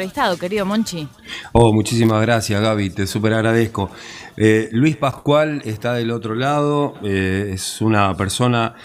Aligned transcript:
Estado, 0.00 0.38
querido 0.38 0.64
Monchi. 0.64 1.08
Oh, 1.50 1.72
muchísimas 1.72 2.22
gracias, 2.22 2.62
Gaby, 2.62 2.90
te 2.90 3.04
súper 3.08 3.34
agradezco. 3.34 3.90
Eh, 4.36 4.68
Luis 4.70 4.94
Pascual 4.94 5.60
está 5.64 5.94
del 5.94 6.12
otro 6.12 6.36
lado, 6.36 6.94
eh, 7.02 7.50
es 7.54 7.80
una 7.80 8.16
persona 8.16 8.76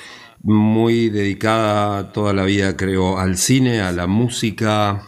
muy 0.41 1.12
dedicada 1.12 2.12
toda 2.12 2.34
la 2.34 2.46
vida, 2.46 2.76
creo, 2.76 3.20
al 3.20 3.38
cine, 3.38 3.81
a 3.81 3.91
la 3.91 4.07
música, 4.07 5.04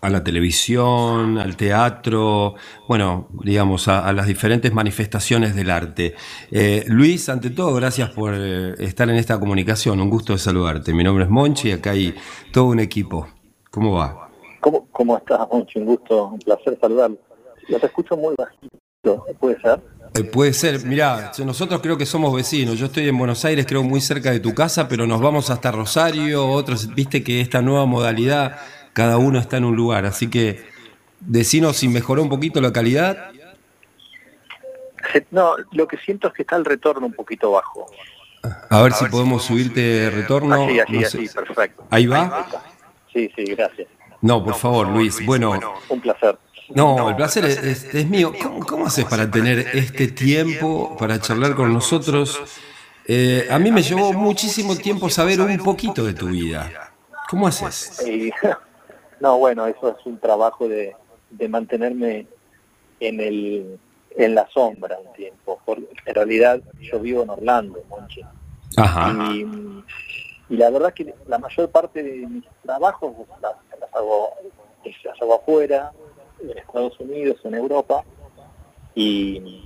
a 0.00 0.08
la 0.08 0.24
televisión, 0.24 1.36
al 1.36 1.54
teatro, 1.54 2.54
bueno, 2.88 3.28
digamos, 3.44 3.88
a, 3.88 4.10
las 4.14 4.26
diferentes 4.28 4.72
manifestaciones 4.72 5.54
del 5.54 5.70
arte. 5.70 6.14
Eh, 6.50 6.86
Luis, 6.88 7.28
ante 7.28 7.50
todo, 7.50 7.74
gracias 7.74 8.08
por 8.08 8.32
estar 8.32 9.10
en 9.10 9.16
esta 9.16 9.38
comunicación, 9.38 10.00
un 10.00 10.08
gusto 10.08 10.32
de 10.32 10.38
saludarte. 10.38 10.94
Mi 10.94 11.04
nombre 11.04 11.24
es 11.24 11.30
Monchi 11.30 11.72
acá 11.72 11.90
hay 11.90 12.14
todo 12.54 12.64
un 12.64 12.80
equipo. 12.80 13.28
¿Cómo 13.70 13.92
va? 13.92 14.25
¿Cómo, 14.96 15.18
estás, 15.18 15.46
Monchi? 15.52 15.78
Un 15.78 15.84
gusto, 15.84 16.28
un 16.28 16.38
placer 16.38 16.78
saludarlo. 16.80 17.18
Yo 17.68 17.78
te 17.78 17.84
escucho 17.84 18.16
muy 18.16 18.34
bajito, 18.34 19.26
¿puede 19.38 19.60
ser? 19.60 19.78
Eh, 20.14 20.24
puede 20.24 20.54
ser, 20.54 20.86
mirá, 20.86 21.32
nosotros 21.44 21.82
creo 21.82 21.98
que 21.98 22.06
somos 22.06 22.34
vecinos, 22.34 22.78
yo 22.78 22.86
estoy 22.86 23.06
en 23.06 23.18
Buenos 23.18 23.44
Aires, 23.44 23.66
creo 23.66 23.82
muy 23.82 24.00
cerca 24.00 24.30
de 24.30 24.40
tu 24.40 24.54
casa, 24.54 24.88
pero 24.88 25.06
nos 25.06 25.20
vamos 25.20 25.50
hasta 25.50 25.70
Rosario, 25.70 26.48
otros, 26.48 26.94
viste 26.94 27.22
que 27.22 27.42
esta 27.42 27.60
nueva 27.60 27.84
modalidad, 27.84 28.58
cada 28.94 29.18
uno 29.18 29.38
está 29.38 29.58
en 29.58 29.66
un 29.66 29.76
lugar, 29.76 30.06
así 30.06 30.30
que 30.30 30.64
decinos 31.20 31.76
si 31.76 31.88
mejoró 31.88 32.22
un 32.22 32.30
poquito 32.30 32.62
la 32.62 32.72
calidad. 32.72 33.32
No, 35.30 35.56
lo 35.72 35.86
que 35.86 35.98
siento 35.98 36.28
es 36.28 36.32
que 36.32 36.42
está 36.42 36.56
el 36.56 36.64
retorno 36.64 37.06
un 37.06 37.12
poquito 37.12 37.50
bajo. 37.50 37.86
A 38.70 38.80
ver, 38.80 38.94
si, 38.94 39.04
podemos 39.06 39.44
subirte 39.44 40.08
retorno. 40.08 40.64
Así, 40.64 40.80
así, 40.80 41.04
así, 41.04 41.28
perfecto. 41.28 41.84
¿Ahí 41.90 42.06
va? 42.06 42.46
Sí, 43.12 43.30
sí, 43.36 43.44
gracias. 43.44 43.88
No, 44.26 44.42
por 44.42 44.54
favor, 44.54 44.88
Luis. 44.88 45.24
Bueno, 45.24 45.58
un 45.88 46.00
placer. 46.00 46.36
No, 46.74 47.08
el 47.08 47.14
placer 47.14 47.44
es, 47.44 48.06
mío. 48.08 48.32
¿Cómo, 48.66 48.86
haces 48.86 49.04
para 49.04 49.30
tener 49.30 49.58
este 49.72 50.08
tiempo 50.08 50.96
para 50.98 51.20
charlar 51.20 51.54
con 51.54 51.72
nosotros? 51.72 52.40
Eh, 53.06 53.46
a 53.48 53.58
mí 53.60 53.70
me 53.70 53.82
llevó 53.82 54.12
muchísimo 54.12 54.74
tiempo 54.74 55.08
saber 55.08 55.40
un 55.40 55.56
poquito 55.58 56.04
de 56.04 56.12
tu 56.12 56.26
vida. 56.26 56.92
¿Cómo 57.30 57.46
haces? 57.46 58.04
No, 59.18 59.38
bueno, 59.38 59.66
eso 59.66 59.96
es 59.98 60.04
un 60.04 60.18
trabajo 60.18 60.68
de, 60.68 60.94
mantenerme 61.48 62.26
en 63.00 63.20
el 63.20 63.78
en 64.10 64.34
la 64.34 64.46
sombra 64.48 64.98
un 64.98 65.10
tiempo. 65.14 65.58
en 66.04 66.14
realidad 66.14 66.60
yo 66.82 67.00
vivo 67.00 67.22
en 67.22 67.30
Orlando, 67.30 67.82
Monchi. 67.88 68.20
Ajá. 68.76 69.14
Y, 69.32 69.46
la 70.50 70.68
verdad 70.68 70.92
que 70.92 71.14
la 71.26 71.38
mayor 71.38 71.70
parte 71.70 72.02
de 72.02 72.26
mis 72.26 72.44
trabajos 72.62 73.14
hago, 73.96 74.30
las 75.04 75.22
hago 75.22 75.34
afuera, 75.34 75.92
en 76.40 76.58
Estados 76.58 76.98
Unidos, 77.00 77.38
en 77.44 77.54
Europa, 77.54 78.04
y, 78.94 79.62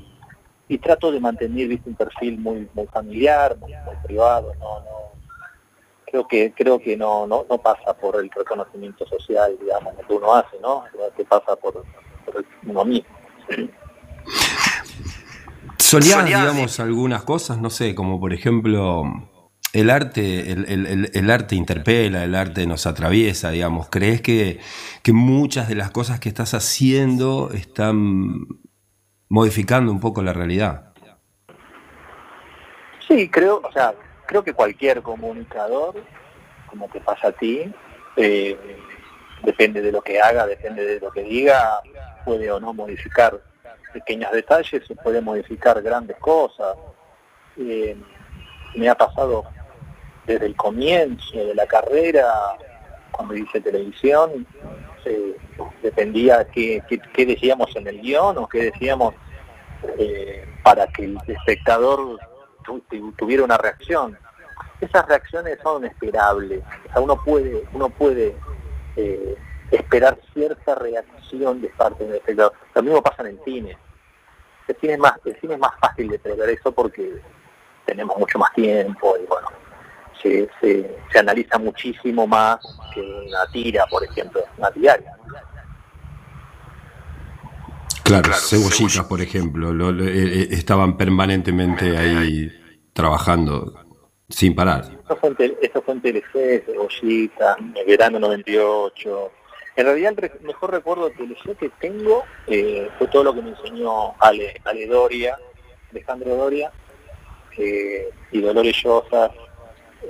trato 0.83 1.11
de 1.11 1.21
mantener 1.21 1.69
¿viste, 1.69 1.91
un 1.91 1.97
perfil 1.97 2.39
muy, 2.39 2.69
muy 2.75 2.87
familiar, 2.87 3.57
muy, 3.59 3.73
privado, 4.05 4.55
no, 4.61 4.81
no, 4.81 4.91
creo 6.07 6.27
que 6.27 6.53
creo 6.53 6.79
que 6.79 6.97
no, 6.97 7.27
no, 7.27 7.45
no 7.49 7.59
pasa 7.59 7.93
por 7.95 8.17
el 8.17 8.31
reconocimiento 8.31 9.07
social, 9.07 9.57
digamos, 9.61 9.95
que 10.07 10.15
uno 10.15 10.35
hace, 10.35 10.59
¿no? 10.61 10.85
que 11.17 11.25
pasa 11.25 11.57
por, 11.57 11.85
por 12.25 12.45
uno 12.67 12.85
mismo. 12.85 13.15
Solías, 15.79 16.25
digamos, 16.25 16.79
algunas 16.79 17.25
cosas, 17.25 17.59
no 17.59 17.69
sé, 17.69 17.95
como 17.97 18.21
por 18.21 18.33
ejemplo 18.33 19.03
el 19.73 19.91
arte, 19.91 20.51
el, 20.51 21.31
arte 21.31 21.55
interpela, 21.55 22.25
el 22.25 22.35
arte 22.35 22.67
nos 22.67 22.87
atraviesa, 22.87 23.51
digamos. 23.51 23.89
¿Crees 23.89 24.21
que, 24.21 24.61
muchas 25.13 25.69
de 25.69 25.77
las 25.77 25.91
cosas 25.91 26.19
que 26.19 26.29
estás 26.29 26.55
haciendo 26.55 27.51
están 27.53 28.47
modificando 29.29 29.93
un 29.93 30.01
poco 30.01 30.23
la 30.23 30.33
realidad? 30.33 30.93
Sí, 33.07 33.29
creo, 33.29 33.61
o 33.63 33.73
sea, 33.73 33.95
creo 34.27 34.43
que 34.43 34.53
cualquier 34.53 35.03
comunicador, 35.03 36.03
como 36.69 36.89
te 36.89 37.01
pasa 37.01 37.29
a 37.29 37.33
ti, 37.33 37.73
eh, 38.17 38.57
depende 39.43 39.83
de 39.83 39.93
lo 39.93 40.03
que 40.03 40.21
haga, 40.21 40.47
depende 40.47 40.85
de 40.85 41.01
lo 41.01 41.11
que 41.11 41.23
diga, 41.23 41.81
puede 42.25 42.51
o 42.51 42.61
no 42.61 42.73
modificar 42.73 43.41
pequeños 43.93 44.31
detalles, 44.33 44.83
puede 45.03 45.21
modificar 45.21 45.81
grandes 45.83 46.17
cosas. 46.19 46.77
Eh, 47.57 47.97
me 48.77 48.89
ha 48.89 48.95
pasado 48.95 49.45
desde 50.27 50.47
el 50.47 50.57
comienzo 50.57 51.37
de 51.37 51.55
la 51.55 51.67
carrera, 51.67 52.27
cuando 53.11 53.35
hice 53.35 53.61
televisión, 53.61 54.47
dependía 55.83 56.47
qué, 56.47 56.83
qué, 57.13 57.27
decíamos 57.27 57.75
en 57.77 57.87
el 57.87 58.01
guion 58.01 58.39
o 58.39 58.49
qué 58.49 58.71
decíamos 58.71 59.15
eh, 59.99 60.47
para 60.63 60.87
que 60.89 61.05
el 61.05 61.19
espectador 61.27 62.19
tuviera 63.17 63.45
una 63.45 63.57
reacción. 63.57 64.17
Esas 64.81 65.07
reacciones 65.07 65.59
son 65.63 65.85
esperables. 65.85 66.63
uno 66.97 67.23
puede, 67.23 67.65
uno 67.73 67.89
puede 67.91 68.35
eh, 68.97 69.37
esperar 69.71 70.19
cierta 70.33 70.75
reacción 70.75 71.61
de 71.61 71.69
parte 71.71 72.05
del 72.05 72.17
espectador. 72.17 72.53
Lo 72.75 72.83
mismo 72.83 73.03
pasa 73.03 73.23
en 73.23 73.29
el 73.29 73.41
cine. 73.45 73.79
El 74.69 74.77
cine 74.77 74.93
es 74.95 74.99
más, 74.99 75.15
el 75.25 75.39
cine 75.41 75.55
es 75.55 75.61
más 75.61 75.73
fácil 75.81 76.09
de 76.09 76.19
prever 76.19 76.51
eso 76.51 76.73
porque 76.73 77.21
tenemos 77.85 78.17
mucho 78.17 78.39
más 78.39 78.53
tiempo 78.53 79.17
y 79.21 79.27
bueno, 79.27 79.40
se, 80.23 80.49
analiza 81.19 81.59
muchísimo 81.59 82.27
más 82.27 82.59
que 82.95 83.01
una 83.01 83.47
tira, 83.53 83.87
por 83.87 84.05
ejemplo, 84.05 84.43
una 84.59 84.71
diaria. 84.71 85.13
Claro, 88.03 88.33
cebollitas, 88.33 89.05
por 89.05 89.21
ejemplo, 89.21 89.91
eh, 89.91 90.43
eh, 90.43 90.49
estaban 90.51 90.97
permanentemente 90.97 91.97
ahí 91.97 92.51
trabajando 92.93 93.73
sin 94.29 94.55
parar. 94.55 94.85
Eso 95.05 95.17
fue 95.17 95.31
en, 95.39 95.57
eso 95.63 95.83
fue 95.83 95.95
en 95.95 96.01
Telefe, 96.01 96.65
Cebollita, 96.67 97.57
el 97.77 97.87
verano 97.87 98.19
98. 98.19 99.33
En 99.77 99.87
realidad 99.87 100.15
el 100.19 100.47
mejor 100.47 100.73
recuerdo 100.73 101.09
de 101.09 101.15
Telefe 101.15 101.55
que 101.55 101.71
tengo 101.81 102.25
eh, 102.49 102.89
fue 102.99 103.07
todo 103.09 103.25
lo 103.25 103.35
que 103.35 103.43
me 103.43 103.51
enseñó 103.51 104.15
Ale, 104.19 104.61
Ale 104.65 104.87
Doria, 104.87 105.37
Alejandro 105.91 106.35
Doria, 106.37 106.73
y 108.33 108.41
Dolores 108.41 108.77
Llosa, 108.83 109.31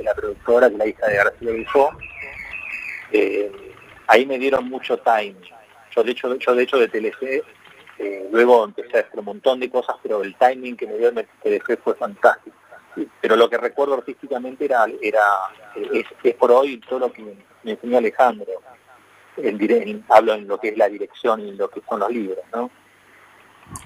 la 0.03 0.15
productora, 0.15 0.71
que 0.71 0.77
la 0.77 0.87
hija 0.87 1.07
de 1.07 1.17
García 1.17 1.53
Grifo, 1.53 1.91
eh, 3.13 3.51
ahí 4.07 4.27
me 4.27 4.39
dieron 4.39 4.69
mucho 4.69 4.99
time. 4.99 5.37
Yo 5.95 6.03
de 6.03 6.13
hecho, 6.13 6.35
yo 6.37 6.55
de 6.55 6.63
hecho 6.63 6.79
de 6.79 6.89
Telefe, 6.89 7.43
eh, 7.99 8.29
luego 8.31 8.65
empecé 8.65 8.99
a 8.99 9.01
hacer 9.01 9.19
un 9.19 9.27
montón 9.27 9.61
de 9.61 9.71
cosas, 9.71 9.97
pero 10.03 10.23
el 10.23 10.35
timing 10.37 10.77
que 10.77 10.87
me 10.87 10.97
dio 10.97 11.09
en 11.09 11.27
Telefe 11.43 11.77
fue 11.77 11.95
fantástico. 11.95 12.57
Pero 13.21 13.37
lo 13.37 13.49
que 13.49 13.57
recuerdo 13.57 13.95
artísticamente 13.95 14.65
era, 14.65 14.87
era 15.01 15.23
es, 15.75 16.35
por 16.35 16.51
hoy 16.51 16.79
todo 16.81 16.99
lo 16.99 17.13
que 17.13 17.23
me 17.63 17.73
enseñó 17.73 17.99
Alejandro. 17.99 18.47
hablo 20.09 20.35
en 20.35 20.49
lo 20.49 20.59
que 20.59 20.69
es 20.69 20.77
la 20.77 20.89
dirección 20.89 21.41
y 21.41 21.53
lo 21.53 21.69
que 21.69 21.81
son 21.89 22.01
los 22.01 22.11
libros, 22.11 22.45
¿no? 22.53 22.71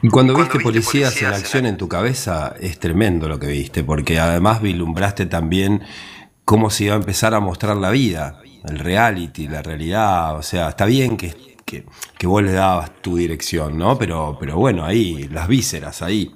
Y 0.03 0.09
cuando, 0.09 0.35
viste 0.35 0.61
policías 0.61 1.21
en 1.23 1.29
acción 1.29 1.67
en 1.67 1.77
tu 1.77 1.89
cabeza, 1.89 2.55
es 2.61 2.79
tremendo 2.79 3.29
lo 3.29 3.39
que 3.39 3.47
viste, 3.47 3.83
porque 3.85 4.19
además 4.19 4.61
vislumbraste 4.61 5.27
también 5.27 5.83
cómo 6.45 6.71
se 6.71 6.85
iba 6.85 6.95
a 6.95 6.99
empezar 6.99 7.35
a 7.35 7.41
mostrar 7.41 7.77
la 7.77 7.91
vida, 7.91 8.41
el 8.69 8.79
reality, 8.79 9.49
la 9.49 9.63
realidad. 9.63 10.37
O 10.37 10.43
sea, 10.43 10.69
está 10.69 10.85
bien 10.85 11.17
que, 11.17 11.57
que, 11.65 11.87
que 12.19 12.27
vos 12.27 12.43
le 12.43 12.53
dabas 12.53 12.91
tu 13.03 13.17
dirección, 13.17 13.79
¿no? 13.79 13.99
Pero, 13.99 14.37
pero 14.39 14.57
bueno, 14.57 14.85
ahí, 14.85 15.29
las 15.29 15.49
vísceras, 15.49 16.03
ahí. 16.03 16.35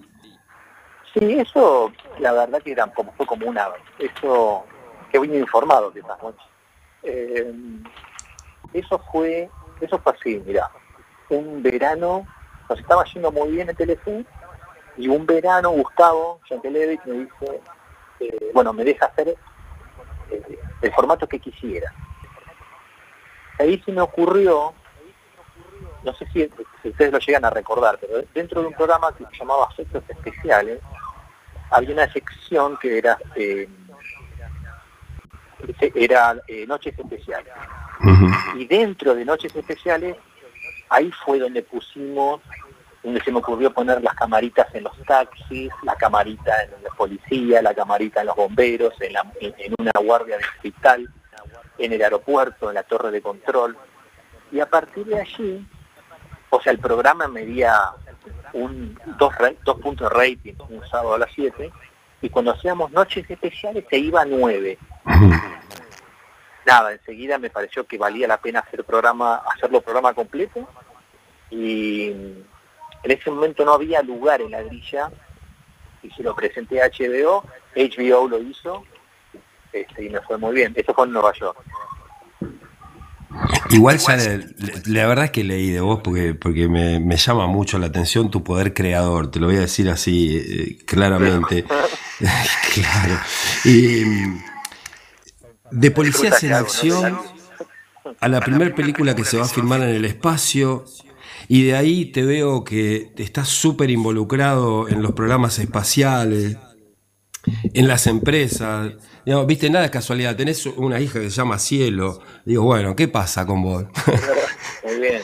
Sí, 1.12 1.38
eso, 1.38 1.92
la 2.20 2.32
verdad 2.32 2.62
que 2.62 2.72
era 2.72 2.86
como, 2.86 3.12
fue 3.12 3.26
como 3.26 3.46
una. 3.46 3.68
Eso, 3.98 4.64
que 5.10 5.18
vine 5.18 5.38
informado 5.38 5.92
quizás, 5.92 6.18
eh, 7.02 7.52
eso 8.72 9.00
fue, 9.10 9.48
eso 9.80 9.98
fue 9.98 10.12
así, 10.12 10.42
mira, 10.46 10.70
un 11.30 11.62
verano 11.62 12.26
nos 12.68 12.78
estaba 12.78 13.04
yendo 13.04 13.32
muy 13.32 13.52
bien 13.52 13.68
en 13.68 13.76
Telefe 13.76 14.24
y 14.96 15.08
un 15.08 15.24
verano 15.26 15.70
Gustavo 15.70 16.40
Yankelevich 16.50 17.04
me 17.04 17.12
dice, 17.18 17.60
eh, 18.20 18.50
bueno, 18.52 18.72
me 18.72 18.84
deja 18.84 19.06
hacer 19.06 19.28
eh, 20.30 20.58
el 20.82 20.92
formato 20.92 21.26
que 21.26 21.38
quisiera. 21.38 21.92
Ahí 23.58 23.80
se 23.84 23.92
me 23.92 24.00
ocurrió, 24.00 24.74
no 26.02 26.14
sé 26.14 26.26
si, 26.32 26.50
ustedes 26.84 27.12
lo 27.12 27.18
llegan 27.18 27.44
a 27.44 27.50
recordar, 27.50 27.98
pero 28.00 28.22
dentro 28.34 28.60
de 28.60 28.68
un 28.68 28.74
programa 28.74 29.14
que 29.16 29.24
se 29.26 29.38
llamaba 29.38 29.68
Efectos 29.72 30.04
Especiales, 30.08 30.80
había 31.70 31.92
una 31.92 32.12
sección 32.12 32.76
que 32.78 32.98
era 32.98 33.18
eh, 33.36 33.68
era 35.94 36.36
Noches 36.66 36.98
Especiales. 36.98 37.52
Y 38.56 38.66
dentro 38.66 39.14
de 39.14 39.24
Noches 39.24 39.54
Especiales 39.54 40.16
ahí 40.88 41.10
fue 41.24 41.38
donde 41.38 41.62
pusimos, 41.62 42.40
donde 43.02 43.20
se 43.22 43.30
me 43.30 43.38
ocurrió 43.38 43.72
poner 43.72 44.02
las 44.02 44.14
camaritas 44.14 44.66
en 44.74 44.84
los 44.84 44.96
taxis, 45.04 45.70
la 45.82 45.94
camarita 45.94 46.52
en 46.62 46.82
la 46.82 46.90
policía, 46.90 47.62
la 47.62 47.74
camarita 47.74 48.20
en 48.20 48.26
los 48.26 48.36
bomberos, 48.36 48.94
en, 49.00 49.74
una 49.78 49.92
guardia 50.02 50.38
de 50.38 50.44
hospital, 50.44 51.08
en 51.78 51.92
el 51.92 52.02
aeropuerto, 52.02 52.68
en 52.68 52.74
la 52.74 52.82
torre 52.82 53.10
de 53.10 53.22
control. 53.22 53.76
Y 54.50 54.60
a 54.60 54.68
partir 54.68 55.06
de 55.06 55.20
allí, 55.20 55.66
o 56.50 56.60
sea, 56.60 56.72
el 56.72 56.78
programa 56.78 57.28
medía 57.28 57.74
un, 58.52 58.98
dos, 59.18 59.32
dos 59.64 59.80
puntos 59.80 60.10
de 60.10 60.16
rating 60.16 60.54
un 60.68 60.86
sábado 60.88 61.14
a 61.14 61.18
las 61.18 61.30
7 61.34 61.70
y 62.20 62.28
cuando 62.30 62.52
hacíamos 62.52 62.90
noches 62.90 63.28
especiales 63.30 63.84
se 63.88 63.98
iba 63.98 64.22
a 64.22 64.24
9. 64.24 64.78
Nada, 66.68 66.92
enseguida 66.92 67.38
me 67.38 67.48
pareció 67.48 67.86
que 67.86 67.96
valía 67.96 68.28
la 68.28 68.36
pena 68.36 68.60
hacer 68.60 68.84
programa, 68.84 69.40
hacerlo 69.54 69.80
programa 69.80 70.12
completo 70.12 70.68
y 71.50 72.08
en 72.10 72.44
ese 73.04 73.30
momento 73.30 73.64
no 73.64 73.72
había 73.72 74.02
lugar 74.02 74.42
en 74.42 74.50
la 74.50 74.62
grilla 74.62 75.10
y 76.02 76.10
se 76.10 76.22
lo 76.22 76.36
presenté 76.36 76.82
a 76.82 76.90
HBO, 76.90 77.42
HBO 77.74 78.28
lo 78.28 78.38
hizo 78.42 78.84
este, 79.72 80.04
y 80.04 80.10
me 80.10 80.20
fue 80.20 80.36
muy 80.36 80.54
bien. 80.54 80.74
Eso 80.76 80.92
fue 80.92 81.06
en 81.06 81.12
Nueva 81.12 81.32
York. 81.40 81.58
Igual 83.70 83.96
ya 83.96 84.16
la 84.84 85.06
verdad 85.06 85.24
es 85.24 85.30
que 85.30 85.44
leí 85.44 85.70
de 85.70 85.80
vos 85.80 86.00
porque, 86.04 86.34
porque 86.34 86.68
me, 86.68 87.16
llama 87.16 87.46
mucho 87.46 87.78
la 87.78 87.86
atención 87.86 88.30
tu 88.30 88.44
poder 88.44 88.74
creador, 88.74 89.30
te 89.30 89.40
lo 89.40 89.46
voy 89.46 89.56
a 89.56 89.60
decir 89.60 89.88
así 89.88 90.36
eh, 90.36 90.84
claramente. 90.84 91.64
claro. 92.74 93.18
Y, 93.64 94.02
de 95.70 95.90
Policías 95.90 96.42
en 96.42 96.52
Acción 96.52 97.18
a 98.20 98.28
la 98.28 98.40
primera 98.40 98.74
película 98.74 99.14
que 99.14 99.24
se 99.24 99.36
va 99.36 99.44
a 99.44 99.48
filmar 99.48 99.82
en 99.82 99.90
el 99.90 100.04
espacio, 100.04 100.84
y 101.46 101.64
de 101.64 101.76
ahí 101.76 102.06
te 102.06 102.24
veo 102.24 102.64
que 102.64 103.12
estás 103.16 103.48
súper 103.48 103.90
involucrado 103.90 104.88
en 104.88 105.02
los 105.02 105.12
programas 105.12 105.58
espaciales, 105.58 106.58
en 107.74 107.88
las 107.88 108.06
empresas. 108.06 108.92
No, 109.24 109.46
viste, 109.46 109.70
nada 109.70 109.86
es 109.86 109.90
casualidad. 109.90 110.36
Tenés 110.36 110.66
una 110.66 111.00
hija 111.00 111.20
que 111.20 111.30
se 111.30 111.36
llama 111.36 111.58
Cielo. 111.58 112.20
Digo, 112.44 112.64
bueno, 112.64 112.94
¿qué 112.94 113.08
pasa 113.08 113.46
con 113.46 113.62
vos? 113.62 113.84
Muy 114.84 115.00
bien. 115.00 115.22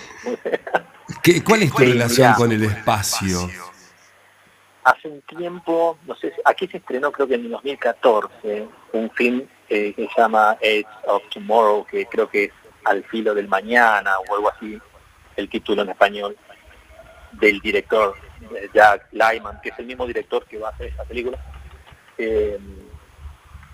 ¿Cuál 1.45 1.63
es 1.63 1.73
tu 1.73 1.79
relación 1.79 2.35
con 2.35 2.53
el 2.53 2.65
espacio? 2.65 3.51
Hace 4.85 5.09
un 5.09 5.21
tiempo, 5.23 5.99
no 6.07 6.15
sé, 6.17 6.33
aquí 6.45 6.67
se 6.69 6.77
estrenó 6.77 7.11
creo 7.11 7.27
que 7.27 7.35
en 7.37 7.51
2014 7.51 8.69
un 8.93 9.11
film 9.13 9.43
eh, 9.69 9.93
que 9.95 10.09
se 10.09 10.21
llama 10.21 10.57
Edge 10.61 10.87
of 11.07 11.23
Tomorrow, 11.31 11.87
que 11.87 12.07
creo 12.07 12.29
que 12.29 12.45
es 12.45 12.53
Al 12.85 13.03
filo 13.05 13.35
del 13.35 13.49
mañana 13.49 14.13
o 14.19 14.35
algo 14.35 14.51
así, 14.51 14.79
el 15.37 15.49
título 15.49 15.83
en 15.83 15.91
español, 15.91 16.37
del 17.33 17.61
director 17.61 18.15
Jack 18.73 19.09
Lyman, 19.13 19.61
que 19.63 19.71
es 19.71 19.79
el 19.79 19.87
mismo 19.87 20.07
director 20.07 20.45
que 20.47 20.59
va 20.59 20.69
a 20.69 20.73
hacer 20.73 20.89
esta 20.89 21.05
película. 21.05 21.39
Eh, 22.19 22.59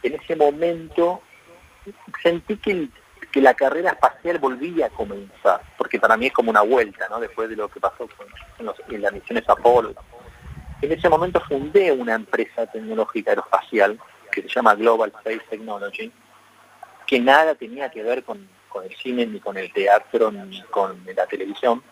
en 0.02 0.14
ese 0.14 0.37
momento 0.37 1.22
sentí 2.22 2.56
que, 2.56 2.88
la 3.40 3.54
carrera 3.54 3.92
espacial 3.92 4.38
volvía 4.38 4.87
a 4.87 4.90
comenzar, 4.90 5.60
porque 5.78 6.00
para 6.00 6.16
mí 6.16 6.26
es 6.26 6.32
como 6.32 6.50
una 6.50 6.62
vuelta, 6.62 7.06
¿no? 7.08 7.20
Después 7.20 7.48
de 7.48 7.54
lo 7.54 7.69
que 7.69 7.78
pasó 7.78 8.08
con, 8.08 8.26
en, 8.58 9.02
las 9.02 9.12
misiones 9.12 9.48
Apolo. 9.48 9.94
En 10.82 10.90
ese 10.90 11.08
momento 11.08 11.40
fundé 11.40 11.92
una 11.92 12.14
empresa 12.14 12.66
tecnológica 12.66 13.31
aeroespacial 13.31 13.98
que 14.30 14.42
se 14.42 14.48
llama 14.48 14.74
Global 14.74 15.12
Space 15.18 15.44
Technology, 15.50 16.12
que 17.06 17.20
nada 17.20 17.54
tenía 17.54 17.90
que 17.90 18.02
ver 18.02 18.22
con, 18.24 18.48
el 18.84 18.96
cine, 18.96 19.26
ni 19.26 19.40
con 19.40 19.56
el 19.56 19.72
teatro, 19.72 20.30
ni 20.30 20.62
con 20.64 21.04
la 21.14 21.26
televisión, 21.26 21.82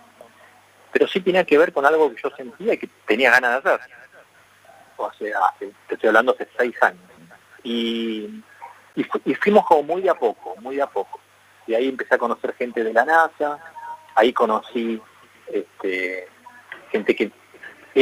pero 0.93 1.06
sí 1.08 1.20
tenía 1.20 1.44
que 1.44 1.58
ver 1.58 1.73
con 1.73 1.85
algo 1.85 2.14
que 2.14 2.20
yo 2.23 2.31
sentía 2.37 2.75
y 2.75 2.79
que 2.79 2.88
tenía 3.06 3.31
ganas 3.31 3.62
de 3.62 3.70
hacer. 3.70 3.90
O 4.96 5.12
sea, 5.12 5.55
te 5.58 5.94
estoy 5.94 6.08
hablando 6.08 6.32
hace 6.32 6.49
seis 6.56 6.75
años 6.82 7.08
y, 7.62 8.43
fuimos 9.40 9.67
como 9.67 9.82
muy 9.82 10.02
de 10.02 10.11
a 10.11 10.14
poco, 10.14 10.56
muy 10.61 10.76
de 10.76 10.82
a 10.82 10.87
poco. 10.87 11.20
Y 11.67 11.75
ahí 11.75 11.88
empecé 11.88 12.14
a 12.14 12.19
conocer 12.19 12.55
gente 12.55 12.82
de 12.82 12.93
la 12.93 13.05
NASA, 13.05 13.58
ahí 14.14 14.32
conocí 14.32 15.00
este, 15.52 16.29
gente 16.90 17.14
que 17.14 17.31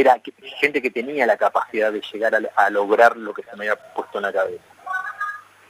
era 0.00 0.20
gente 0.60 0.82
que 0.82 0.90
tenía 0.90 1.26
la 1.26 1.38
capacidad 1.38 1.90
de 1.90 2.02
llegar 2.12 2.34
a, 2.54 2.70
lograr 2.70 3.16
lo 3.16 3.32
que 3.32 3.42
se 3.42 3.56
me 3.56 3.64
había 3.64 3.76
puesto 3.94 4.18
en 4.18 4.22
la 4.22 4.32
cabeza. 4.32 4.64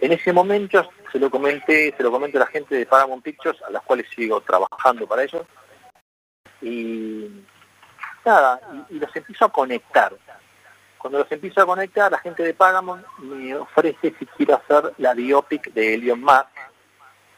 En 0.00 0.12
ese 0.12 0.32
momento 0.32 0.90
se 1.12 1.20
lo 1.20 1.31
comenté, 1.31 1.94
se 1.96 2.02
lo 2.02 2.11
comento 2.11 2.37
a 2.38 2.40
la 2.40 2.46
gente 2.46 2.75
de 2.75 2.87
Paramount 2.87 3.23
Pictures, 3.23 3.62
a 3.62 3.70
las 3.70 3.82
cuales 3.82 4.06
sigo 4.14 4.40
trabajando 4.40 5.06
para 5.06 5.23
ellos, 5.23 5.46
y 6.61 7.44
nada, 8.25 8.61
y 8.90 8.99
los 8.99 9.14
empiezo 9.14 9.44
a 9.44 9.52
conectar. 9.52 10.12
Cuando 10.99 11.20
los 11.20 11.31
empiezo 11.31 11.61
a 11.61 11.67
conectar, 11.67 12.11
la 12.11 12.19
gente 12.19 12.43
de 12.43 12.52
Pagamon 12.52 13.05
me 13.19 13.55
ofrece 13.55 14.12
si 14.19 14.26
quiero 14.26 14.56
hacer 14.56 14.93
la 14.99 15.14
biopic 15.14 15.73
de 15.73 15.94
Elon 15.94 16.20
Musk, 16.20 16.49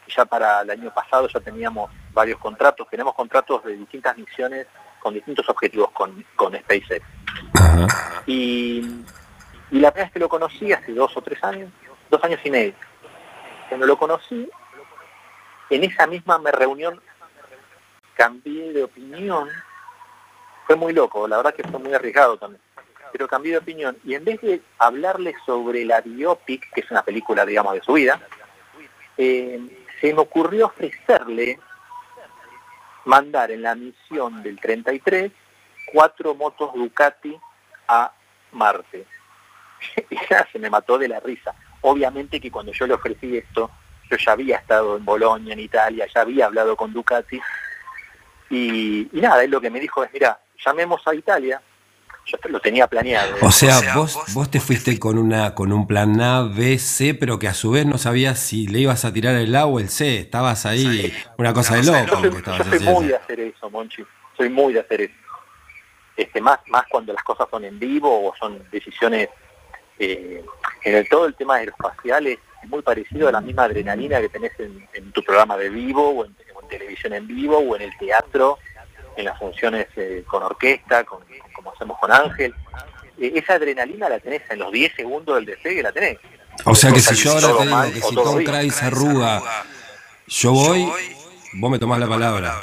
ya 0.09 0.25
para 0.25 0.63
el 0.63 0.71
año 0.71 0.95
pasado 0.95 1.29
ya 1.29 1.39
teníamos 1.41 1.91
varios 2.13 2.39
contratos, 2.39 2.89
tenemos 2.89 3.15
contratos 3.15 3.63
de 3.65 3.77
distintas 3.77 4.17
misiones 4.17 4.67
con 5.01 5.15
distintos 5.15 5.49
objetivos 5.49 5.91
con, 5.93 6.25
con 6.37 6.55
SpaceX. 6.55 7.05
Y, 8.27 8.83
la 9.71 9.91
primera 9.91 10.05
vez 10.05 10.13
que 10.13 10.19
lo 10.19 10.29
conocí, 10.29 10.73
hace 10.73 10.93
dos 10.93 11.15
o 11.17 11.21
tres 11.21 11.43
años, 11.45 11.71
dos 12.11 12.23
años 12.25 12.41
y 12.43 12.51
medio, 12.51 12.75
cuando 13.69 13.87
lo 13.87 13.99
conocí, 13.99 14.49
en 15.71 15.85
esa 15.85 16.07
misma 16.07 16.41
reunión 16.51 17.01
cambié 18.15 18.73
de 18.73 18.85
opinión, 18.85 19.49
fue 20.67 20.77
muy 20.77 20.93
loco, 20.95 21.29
la 21.29 21.37
verdad 21.37 21.55
que 21.55 21.69
fue 21.69 21.79
muy 21.79 21.93
arriesgado 21.93 22.39
también 22.39 22.63
pero 23.13 23.29
cambié 23.29 23.53
de 23.53 23.59
opinión. 23.59 23.97
Y 24.05 24.15
en 24.15 24.25
vez 24.25 24.41
de 24.41 24.61
hablarle 24.79 25.35
sobre 25.45 25.85
la 25.85 26.01
biopic, 26.01 26.73
que 26.73 26.81
es 26.81 26.91
una 26.91 27.03
película, 27.03 27.45
digamos, 27.45 27.75
de 27.75 27.81
su 27.81 27.95
vida, 27.95 28.21
eh, 29.17 29.61
se 30.01 30.15
me 30.15 30.21
ocurrió 30.21 30.67
ofrecerle 30.67 31.59
mandar 33.05 33.51
en 33.51 33.63
la 33.63 33.75
misión 33.75 34.43
del 34.43 34.61
33 34.61 35.33
cuatro 35.93 36.35
motos 36.35 36.73
Ducati 36.75 37.37
a 37.89 38.13
Marte. 38.53 39.07
se 40.53 40.59
me 40.59 40.71
mató 40.71 40.99
de 40.99 41.09
la 41.09 41.21
risa. 41.21 41.55
Obviamente 41.83 42.41
que 42.41 42.51
cuando 42.51 42.73
yo 42.73 42.87
le 42.87 42.95
ofrecí 42.95 43.37
esto, 43.37 43.71
yo 44.11 44.17
ya 44.17 44.33
había 44.33 44.57
estado 44.57 44.97
en 44.97 45.05
Bolonia, 45.05 45.53
en 45.53 45.61
Italia, 45.61 46.07
ya 46.13 46.23
había 46.23 46.47
hablado 46.47 46.77
con 46.77 46.93
Ducati. 46.93 47.41
Y, 48.51 49.09
y 49.17 49.21
nada, 49.21 49.45
él 49.45 49.51
lo 49.51 49.61
que 49.61 49.71
me 49.71 49.81
dijo 49.81 50.03
es, 50.03 50.13
mira, 50.13 50.41
llamemos 50.65 51.07
a 51.07 51.15
Italia, 51.15 51.61
yo 52.31 52.39
lo 52.49 52.61
tenía 52.61 52.87
planeado. 52.87 53.37
O 53.41 53.51
sea, 53.51 53.95
vos, 53.95 54.19
vos 54.35 54.51
te 54.51 54.61
fuiste 54.61 54.99
con 54.99 55.19
una 55.19 55.55
con 55.55 55.73
un 55.73 55.87
plan 55.87 56.21
A, 56.21 56.43
B, 56.43 56.79
C, 56.79 57.15
pero 57.15 57.39
que 57.39 57.49
a 57.49 57.55
su 57.55 57.71
vez 57.71 57.87
no 57.87 57.99
sabías 57.99 58.39
si 58.39 58.67
le 58.67 58.81
ibas 58.81 59.05
a 59.05 59.13
tirar 59.13 59.35
el 59.37 59.55
A 59.57 59.67
o 59.67 59.81
el 59.81 59.89
C. 59.89 60.19
Estabas 60.19 60.67
ahí, 60.67 61.13
una 61.37 61.53
cosa 61.53 61.77
de 61.77 61.85
loco. 61.85 62.23
Yo 62.23 62.65
soy, 62.65 62.81
muy 62.81 63.07
de 63.07 63.17
hacer 63.17 63.41
eso, 63.41 63.71
Monchi. 63.71 64.05
Soy 64.37 64.49
muy 64.49 64.73
de 64.75 64.81
hacer 64.81 65.01
eso. 65.03 65.15
Este, 66.17 66.41
más, 66.41 66.59
más 66.67 66.85
cuando 66.91 67.13
las 67.13 67.23
cosas 67.23 67.47
son 67.51 67.65
en 67.65 67.79
vivo 67.79 68.29
o 68.29 68.35
son 68.37 68.61
decisiones 68.71 69.29
eh, 69.99 70.45
en 70.85 70.95
el, 70.95 71.09
todo 71.09 71.27
el 71.27 71.35
tema 71.35 71.57
aeroespacial 71.57 72.27
es 72.27 72.39
muy 72.65 72.83
parecido 72.83 73.29
a 73.29 73.33
la 73.33 73.41
misma 73.41 73.65
adrenalina 73.65 74.21
que 74.21 74.29
tenés 74.29 74.53
en, 74.59 75.13
tu 75.13 75.23
programa 75.23 75.57
de 75.57 75.69
vivo 75.69 76.11
o 76.11 76.25
en, 76.25 76.35
televisión 76.69 77.15
en 77.15 77.27
vivo 77.27 77.57
o 77.57 77.77
en 77.77 77.83
el 77.83 77.97
teatro 77.97 78.59
en 79.19 79.25
las 79.25 79.39
funciones 79.39 79.89
eh, 79.97 80.25
con 80.27 80.43
orquesta, 80.45 81.05
con, 81.05 81.19
como 81.53 81.73
hacemos 81.73 81.99
con 81.99 82.13
Ángel. 82.13 82.55
Eh, 83.19 83.33
esa 83.35 83.55
adrenalina 83.55 84.09
la 84.09 84.21
tenés 84.21 84.43
en 84.49 84.61
los 84.61 84.73
10 84.73 84.95
segundos 84.95 85.35
del 85.37 85.45
despegue, 85.45 85.83
la 85.83 85.93
tenés. 85.93 86.19
O 86.65 86.75
sea 86.75 86.93
que 86.93 87.01
si 87.01 87.15
yo 87.17 87.33
ahora 87.33 87.59
te 87.59 87.67
digo 87.67 87.83
que 87.93 88.01
si 88.01 88.15
Tom 88.15 88.45
Cruise 88.45 88.83
arruga, 88.83 89.43
yo 90.29 90.53
voy, 90.53 90.89
vos 91.55 91.71
me 91.71 91.79
tomás 91.79 91.99
la 91.99 92.09
palabra. 92.09 92.61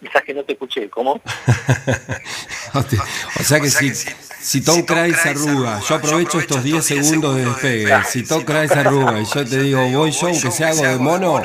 Quizás 0.00 0.22
que 0.22 0.34
no 0.34 0.44
te 0.44 0.52
escuché, 0.52 0.88
¿cómo? 0.90 1.14
o 2.74 3.42
sea 3.42 3.60
que 3.60 3.70
si, 3.70 3.92
si 3.94 4.60
Tom 4.60 4.82
Cruise 4.82 5.26
arruga, 5.26 5.80
yo 5.80 5.94
aprovecho 5.94 6.38
estos 6.38 6.62
10 6.62 6.84
segundos 6.84 7.36
de 7.36 7.46
despegue, 7.46 8.04
si 8.04 8.22
Tom 8.22 8.44
Cruise 8.44 8.72
arruga 8.72 9.18
y 9.18 9.24
yo 9.24 9.46
te 9.46 9.62
digo, 9.62 9.88
voy 9.88 10.10
yo 10.10 10.26
aunque 10.28 10.50
sea 10.50 10.68
algo 10.68 10.82
de 10.82 10.98
mono, 10.98 11.42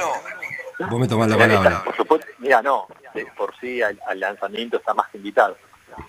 vos 0.80 1.00
me 1.00 1.08
tomás 1.08 1.30
la 1.30 1.38
palabra. 1.38 1.84
Por 1.84 1.96
supuesto, 1.96 2.28
mira, 2.40 2.62
no, 2.62 2.88
por 3.38 3.56
sí 3.60 3.82
al, 3.82 3.98
lanzamiento 4.16 4.78
está 4.78 4.94
más 4.94 5.08
invitado. 5.14 5.58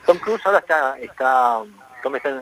Tom 0.07 0.19
Cruise 0.19 0.45
ahora 0.47 0.59
está, 0.59 0.99
está, 0.99 1.63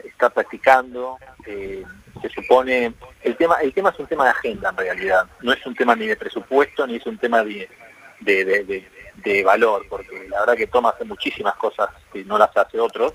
está, 0.05 0.31
practicando, 0.31 1.19
eh, 1.47 1.83
se 2.21 2.29
supone, 2.29 2.95
el 3.23 3.37
tema, 3.37 3.57
el 3.57 3.73
tema 3.75 3.91
es 3.91 3.99
un 3.99 4.07
tema 4.07 4.25
de 4.25 4.31
agenda 4.31 4.71
en 4.71 4.77
realidad, 4.77 5.27
no 5.41 5.53
es 5.53 5.67
un 5.67 5.75
tema 5.75 5.97
ni 5.97 6.07
de 6.07 6.17
presupuesto 6.17 6.87
ni 6.87 6.97
es 6.97 7.07
un 7.07 7.19
tema 7.19 7.43
de, 7.43 7.69
de, 8.21 9.45
valor, 9.45 9.85
porque 9.89 10.29
la 10.29 10.41
verdad 10.41 10.57
que 10.57 10.69
Tom 10.69 10.87
hace 10.87 11.05
muchísimas 11.05 11.55
cosas 11.57 11.89
que 12.13 12.25
no 12.25 12.39
las 12.39 12.57
hace 12.57 12.79
otros. 12.79 13.13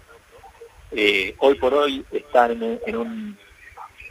Eh, 0.91 1.35
hoy 1.39 1.55
por 1.55 1.73
hoy 1.73 2.05
está 2.11 2.47
en, 2.47 2.63
un 2.95 3.37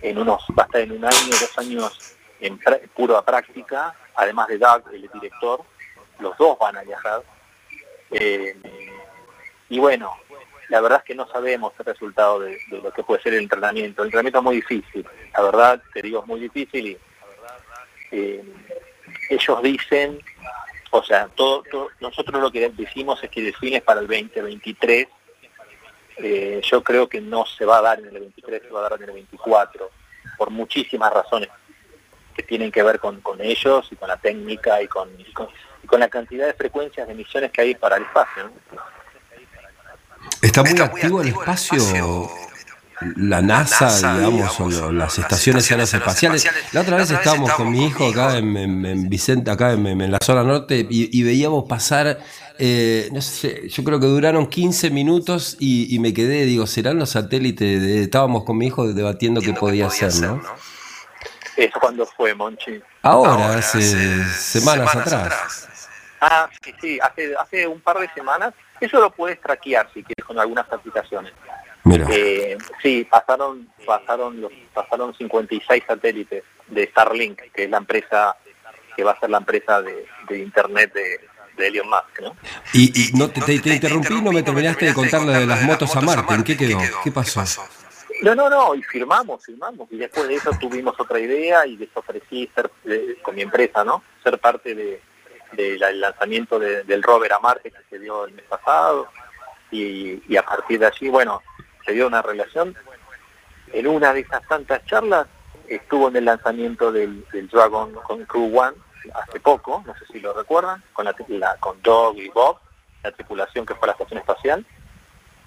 en 0.03 0.19
unos, 0.19 0.45
va 0.59 0.65
a 0.65 0.67
estar 0.67 0.81
en 0.81 0.93
un 0.93 1.05
año, 1.05 1.31
dos 1.31 1.59
años 1.59 2.17
en 2.41 2.59
pura 2.95 3.23
práctica, 3.23 3.95
además 4.17 4.49
de 4.49 4.59
Doug, 4.59 4.83
el 4.93 5.09
director, 5.13 5.63
los 6.19 6.37
dos 6.39 6.59
van 6.59 6.77
a 6.77 6.83
viajar. 6.83 7.23
Eh, 8.11 8.57
y 9.69 9.79
bueno, 9.79 10.17
la 10.69 10.81
verdad 10.81 10.99
es 10.99 11.05
que 11.05 11.15
no 11.15 11.29
sabemos 11.29 11.73
el 11.79 11.85
resultado 11.85 12.41
de, 12.41 12.59
lo 12.71 12.91
que 12.93 13.03
puede 13.03 13.23
ser 13.23 13.35
el 13.35 13.41
entrenamiento. 13.41 14.03
El 14.03 14.09
entrenamiento 14.09 14.39
es 14.39 14.45
muy 14.45 14.57
difícil, 14.57 15.07
la 15.33 15.43
verdad, 15.43 15.83
te 15.93 16.03
digo, 16.03 16.21
es 16.21 16.27
muy 16.27 16.41
difícil 16.41 16.87
y 16.87 16.99
eh, 18.13 18.45
ellos 19.29 19.63
dicen 19.63 20.21
O 20.93 21.03
sea, 21.03 21.29
todo, 21.35 21.65
nosotros 22.01 22.41
lo 22.41 22.51
que 22.51 22.71
decimos 22.71 23.23
es 23.23 23.31
que 23.31 23.47
el 23.47 23.55
cine 23.57 23.79
es 23.79 23.83
para 23.83 24.01
el 24.01 24.07
2023. 24.07 25.09
Eh, 26.19 26.61
yo 26.65 26.83
creo 26.83 27.09
que 27.09 27.21
no 27.21 27.45
se 27.45 27.67
va 27.67 27.79
a 27.79 27.83
dar 27.83 27.99
en 27.99 28.07
el 28.07 28.21
23, 28.21 28.63
se 28.63 28.71
va 28.71 28.87
a 28.87 28.89
dar 28.89 29.03
en 29.03 29.09
el 29.09 29.15
24, 29.15 29.91
por 30.39 30.51
muchísimas 30.51 31.13
razones 31.13 31.51
que 32.37 32.43
tienen 32.43 32.71
que 32.71 32.83
ver 32.83 33.01
con, 33.01 33.21
ellos 33.41 33.89
y 33.91 33.97
con 33.97 34.09
la 34.09 34.17
técnica 34.17 34.83
y 34.83 34.89
con, 34.89 35.09
con, 35.87 36.01
la 36.01 36.09
cantidad 36.09 36.47
de 36.47 36.55
frecuencias 36.55 37.07
de 37.07 37.15
emisiones 37.15 37.51
que 37.51 37.63
hay 37.63 37.75
para 37.75 37.97
el 37.97 38.03
espacio. 38.03 38.51
Está 40.43 40.63
muy 40.63 40.81
activo 40.81 41.23
el 41.23 41.29
espacio 41.29 42.29
la 43.17 43.43
NASA, 43.43 44.17
digamos, 44.17 44.59
o 44.61 44.93
las 44.93 45.19
estaciones 45.19 45.71
aeroespaciales. 45.71 46.49
La 46.73 46.81
otra 46.81 46.97
vez 46.97 47.11
estábamos 47.11 47.53
con 47.53 47.71
mi 47.71 47.87
hijo 47.87 48.09
acá 48.09 48.39
en, 48.39 49.09
Vicente, 49.09 49.51
acá 49.51 49.73
en, 49.73 50.11
la 50.11 50.19
zona 50.23 50.43
norte, 50.43 50.87
y, 50.89 51.23
veíamos 51.23 51.65
pasar, 51.65 52.19
eh, 52.59 53.09
no 53.13 53.21
sé, 53.21 53.69
yo 53.69 53.85
creo 53.85 54.01
que 54.01 54.07
duraron 54.07 54.47
15 54.47 54.91
minutos 54.91 55.57
y, 55.61 55.99
me 55.99 56.15
quedé, 56.15 56.45
digo, 56.47 56.67
¿serán 56.67 56.99
los 56.99 57.11
satélites? 57.11 57.83
estábamos 57.83 58.45
con 58.45 58.57
mi 58.57 58.67
hijo 58.67 58.93
debatiendo 58.93 59.41
qué 59.41 59.53
podía 59.53 59.91
ser, 59.91 60.15
¿no? 60.17 60.41
¿Eso 61.57 61.81
cuando 61.81 62.05
fue, 62.07 62.35
Monchi? 62.35 62.81
Ahora, 63.03 63.57
hace, 63.57 63.81
semanas, 63.81 64.95
atrás. 64.95 65.89
Ah, 66.21 66.49
sí, 66.63 66.75
sí, 66.81 66.99
hace, 67.01 67.35
hace 67.37 67.67
un 67.67 67.81
par 67.81 67.99
de 67.99 68.09
semanas. 68.15 68.55
Eso 68.81 69.01
lo 69.01 69.11
puedes 69.11 69.41
traquear 69.41 69.89
si 69.95 70.03
quieres 70.03 70.25
con 70.25 70.39
algunas 70.39 70.71
aplicaciones. 70.71 71.33
Eh, 72.11 72.59
sí, 72.83 73.07
pasaron, 73.09 73.69
pasaron, 73.87 74.41
los, 74.41 74.53
pasaron 74.75 75.15
56 75.15 75.85
satélites 75.87 76.43
de 76.67 76.87
Starlink, 76.89 77.41
que 77.55 77.65
es 77.65 77.71
la 77.71 77.79
empresa 77.79 78.37
que 78.97 79.05
va 79.05 79.13
a 79.13 79.21
ser 79.21 79.31
la 79.31 79.39
empresa 79.39 79.83
de, 79.83 80.39
internet 80.39 80.93
de, 80.95 81.67
Elon 81.67 81.89
Musk, 81.89 82.21
¿no? 82.23 82.37
Y, 82.73 83.11
no 83.15 83.31
te, 83.31 83.55
interrumpí, 83.55 84.21
no 84.21 84.33
me 84.33 84.43
terminaste 84.43 84.87
de 84.87 84.95
contar 84.95 85.23
lo 85.23 85.33
de 85.33 85.47
las 85.47 85.63
motos 85.63 85.95
a 85.97 86.01
Marte. 86.01 86.35
¿En 86.35 86.45
qué 86.45 86.57
quedó? 86.57 86.79
¿Qué 87.05 87.13
pasó? 87.13 87.45
No, 88.23 88.35
no, 88.35 88.49
no, 88.49 88.75
y 88.75 88.83
firmamos, 88.83 89.45
firmamos. 89.45 89.89
Y 89.91 89.99
después 89.99 90.29
de 90.29 90.35
eso 90.37 90.51
tuvimos 90.61 90.99
otra 90.99 91.19
idea 91.19 91.67
y 91.67 91.77
les 91.77 91.89
ofrecí 91.95 92.51
ser, 92.55 92.71
eh, 92.85 93.19
con 93.23 93.35
mi 93.35 93.43
empresa, 93.43 93.85
¿no? 93.85 94.03
Ser 94.23 94.39
parte 94.39 94.75
de, 94.75 95.01
del 95.53 96.01
lanzamiento 96.01 96.59
del 96.59 97.03
rover 97.03 97.33
a 97.33 97.39
Marte 97.41 97.71
que 97.71 97.83
se 97.91 97.99
dio 97.99 98.27
el 98.27 98.35
mes 98.35 98.45
pasado. 98.47 99.09
y 99.71 100.37
a 100.37 100.43
partir 100.43 100.79
de 100.79 100.87
allí, 100.87 101.09
bueno, 101.09 101.43
se 101.85 101.93
dio 101.93 102.07
una 102.07 102.21
relación. 102.21 102.75
En 103.73 103.87
una 103.87 104.13
de 104.13 104.21
esas 104.21 104.47
tantas 104.49 104.85
charlas 104.87 105.27
estuvo 105.69 106.09
en 106.09 106.17
el 106.17 106.25
lanzamiento 106.25 106.93
del, 106.93 107.25
Dragon 107.51 107.93
con 107.95 108.25
Crew 108.25 108.59
One 108.59 108.77
hace 109.15 109.41
poco, 109.41 109.83
no 109.87 109.95
sé 109.99 110.05
si 110.13 110.21
lo 110.21 110.33
recuerdan, 110.33 110.83
con 110.93 111.05
la, 111.05 111.57
con 111.57 111.81
Dog 111.83 112.19
y 112.19 112.29
Bob, 112.29 112.59
la 113.05 113.13
tripulación 113.13 113.65
que 113.65 113.75
fue 113.75 113.85
a 113.85 113.87
la 113.87 113.93
estación 113.93 114.19
espacial, 114.19 114.67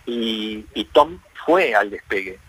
y, 0.05 0.63
Tom 0.93 1.19
fue 1.45 1.75
al 1.75 1.89
despegue 1.89 2.39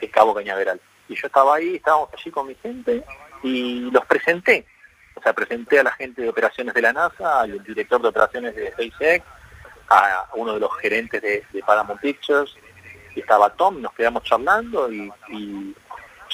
de 0.00 0.10
Cabo 0.10 0.34
Cañaveral. 0.34 0.80
Y 1.08 1.14
yo 1.14 1.26
estaba 1.26 1.56
ahí, 1.56 1.76
estábamos 1.76 2.10
allí 2.12 2.30
con 2.30 2.48
mi 2.48 2.54
gente 2.56 3.04
y 3.42 3.90
los 3.90 4.04
presenté. 4.06 4.66
O 5.14 5.22
sea, 5.22 5.32
presenté 5.32 5.78
a 5.78 5.84
la 5.84 5.92
gente 5.92 6.22
de 6.22 6.28
operaciones 6.28 6.74
de 6.74 6.82
la 6.82 6.92
NASA, 6.92 7.40
al 7.40 7.62
director 7.62 8.02
de 8.02 8.08
operaciones 8.08 8.54
de 8.54 8.72
SpaceX, 8.72 9.24
a 9.88 10.26
uno 10.34 10.54
de 10.54 10.60
los 10.60 10.76
gerentes 10.78 11.22
de, 11.22 11.44
de 11.52 11.62
Paramount 11.62 12.00
Pictures, 12.00 12.56
estaba 13.20 13.50
Tom, 13.50 13.80
nos 13.80 13.92
quedamos 13.92 14.22
charlando 14.22 14.90
y, 14.92 15.74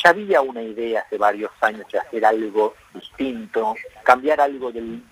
ya 0.03 0.11
había 0.11 0.41
una 0.41 0.63
idea 0.63 1.03
hace 1.03 1.17
varios 1.17 1.53
años 1.61 1.87
de 1.93 1.99
hacer 1.99 2.25
algo 2.25 2.75
distinto, 2.93 3.75
cambiar 4.03 4.41
algo 4.41 4.73
del, 4.73 5.05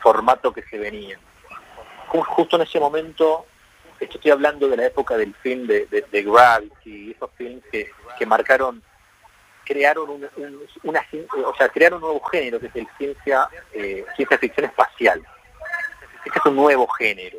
formato 0.00 0.52
que 0.52 0.62
se 0.62 0.78
venía. 0.78 1.18
Justo 2.08 2.56
en 2.56 2.62
ese 2.62 2.78
momento, 2.78 3.46
esto 4.04 4.18
estoy 4.18 4.30
hablando 4.30 4.68
de 4.68 4.76
la 4.76 4.86
época 4.86 5.16
del 5.16 5.34
film 5.36 5.66
de, 5.66 5.86
de, 5.86 6.22
Gravity, 6.22 7.12
esos 7.12 7.30
films 7.36 7.62
que, 7.70 8.26
marcaron, 8.26 8.82
crearon 9.64 10.08
un, 10.08 10.28
una, 10.82 11.04
o 11.44 11.56
sea, 11.56 11.68
crearon 11.68 11.96
un 11.96 12.02
nuevo 12.02 12.24
género 12.24 12.60
que 12.60 12.66
es 12.66 12.76
el 12.76 12.88
ciencia, 12.96 13.48
eh, 13.72 14.04
ciencia 14.16 14.38
ficción 14.38 14.66
espacial. 14.66 15.22
Este 16.24 16.38
es 16.38 16.46
un 16.46 16.56
nuevo 16.56 16.86
género, 16.88 17.38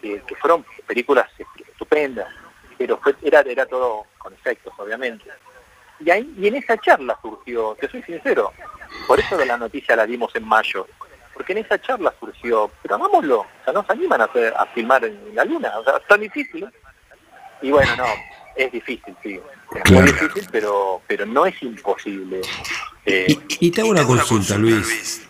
que 0.00 0.22
fueron 0.40 0.64
películas 0.86 1.28
estupendas, 1.68 2.28
pero 2.78 2.98
era, 3.22 3.40
era 3.40 3.66
todo 3.66 4.06
con 4.18 4.32
efectos, 4.32 4.72
obviamente. 4.78 5.24
Y, 5.98 6.10
ahí, 6.10 6.32
y 6.38 6.48
en 6.48 6.56
esa 6.56 6.78
charla 6.78 7.18
surgió, 7.20 7.76
te 7.78 7.88
soy 7.90 8.02
sincero, 8.02 8.52
por 9.06 9.20
eso 9.20 9.36
de 9.36 9.44
la 9.44 9.58
noticia 9.58 9.96
la 9.96 10.06
dimos 10.06 10.34
en 10.34 10.46
mayo, 10.46 10.86
porque 11.40 11.52
en 11.52 11.64
esa 11.64 11.80
charla 11.80 12.12
surgió, 12.20 12.70
pero 12.82 12.96
hagámoslo, 12.96 13.40
o 13.40 13.64
sea, 13.64 13.72
nos 13.72 13.88
animan 13.88 14.20
a, 14.20 14.24
hacer, 14.24 14.52
a 14.54 14.66
filmar 14.74 15.02
en 15.06 15.34
la 15.34 15.42
luna, 15.46 15.72
o 15.78 15.84
sea, 15.84 15.96
es 15.96 16.06
tan 16.06 16.20
difícil. 16.20 16.68
Y 17.62 17.70
bueno, 17.70 17.96
no, 17.96 18.04
es 18.56 18.70
difícil, 18.70 19.16
sí, 19.22 19.40
es 19.82 19.90
muy 19.90 20.02
difícil, 20.02 20.46
pero, 20.52 21.00
pero 21.06 21.24
no 21.24 21.46
es 21.46 21.54
imposible. 21.62 22.42
Eh, 23.06 23.38
y, 23.58 23.70
te 23.70 23.80
hago 23.80 23.88
una 23.88 24.04
consulta, 24.04 24.58
Luis. 24.58 25.26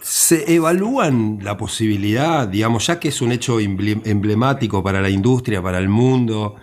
¿Se 0.00 0.54
evalúan 0.54 1.40
la 1.42 1.56
posibilidad, 1.56 2.46
digamos, 2.46 2.86
ya 2.86 3.00
que 3.00 3.08
es 3.08 3.20
un 3.20 3.32
hecho 3.32 3.58
emblemático 3.58 4.80
para 4.84 5.00
la 5.00 5.10
industria, 5.10 5.60
para 5.60 5.78
el 5.78 5.88
mundo, 5.88 6.54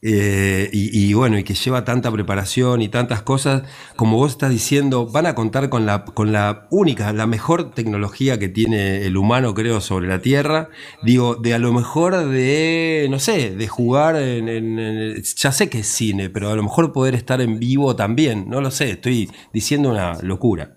eh, 0.00 0.70
y, 0.72 1.12
bueno, 1.14 1.38
y 1.38 1.44
que 1.44 1.54
lleva 1.54 1.84
tanta 1.84 2.12
preparación 2.12 2.82
y 2.82 2.88
tantas 2.88 3.22
cosas, 3.22 3.62
como 3.96 4.16
vos 4.16 4.32
estás 4.32 4.50
diciendo, 4.50 5.06
van 5.06 5.26
a 5.26 5.34
contar 5.34 5.68
con 5.70 5.86
la, 5.86 6.04
con 6.04 6.30
la 6.32 6.68
única, 6.70 7.12
la 7.12 7.26
mejor 7.26 7.72
tecnología 7.72 8.38
que 8.38 8.48
tiene 8.48 9.06
el 9.06 9.16
humano, 9.16 9.54
creo, 9.54 9.80
sobre 9.80 10.06
la 10.06 10.20
Tierra. 10.20 10.68
Digo, 11.02 11.34
de 11.34 11.54
a 11.54 11.58
lo 11.58 11.72
mejor 11.72 12.16
de, 12.28 13.08
no 13.10 13.18
sé, 13.18 13.50
de 13.50 13.66
jugar 13.66 14.16
en, 14.16 15.20
ya 15.22 15.50
sé 15.50 15.68
que 15.68 15.80
es 15.80 15.88
cine, 15.88 16.30
pero 16.30 16.50
a 16.50 16.54
lo 16.54 16.62
mejor 16.62 16.92
poder 16.92 17.14
estar 17.14 17.40
en 17.40 17.58
vivo 17.58 17.96
también, 17.96 18.48
no 18.48 18.60
lo 18.60 18.70
sé, 18.70 18.90
estoy 18.90 19.30
diciendo 19.52 19.90
una 19.90 20.14
locura. 20.22 20.76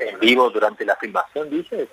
¿En 0.00 0.18
vivo 0.18 0.50
durante 0.50 0.84
la 0.84 0.96
filmación, 0.96 1.48
dices? 1.48 1.88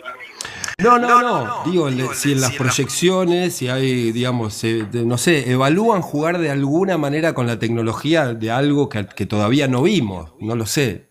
No, 0.81 0.99
no, 0.99 1.21
no. 1.21 1.63
Digo, 1.65 2.13
si 2.13 2.33
en 2.33 2.41
las 2.41 2.55
proyecciones, 2.55 3.55
si 3.55 3.69
hay, 3.69 4.11
digamos, 4.11 4.63
no 4.93 5.17
sé, 5.17 5.51
evalúan 5.51 6.01
jugar 6.01 6.39
de 6.39 6.51
alguna 6.51 6.97
manera 6.97 7.33
con 7.33 7.47
la 7.47 7.59
tecnología 7.59 8.33
de 8.33 8.51
algo 8.51 8.89
que, 8.89 9.03
todavía 9.25 9.67
no 9.67 9.83
vimos, 9.83 10.33
no 10.39 10.55
lo 10.55 10.65
sé. 10.65 11.09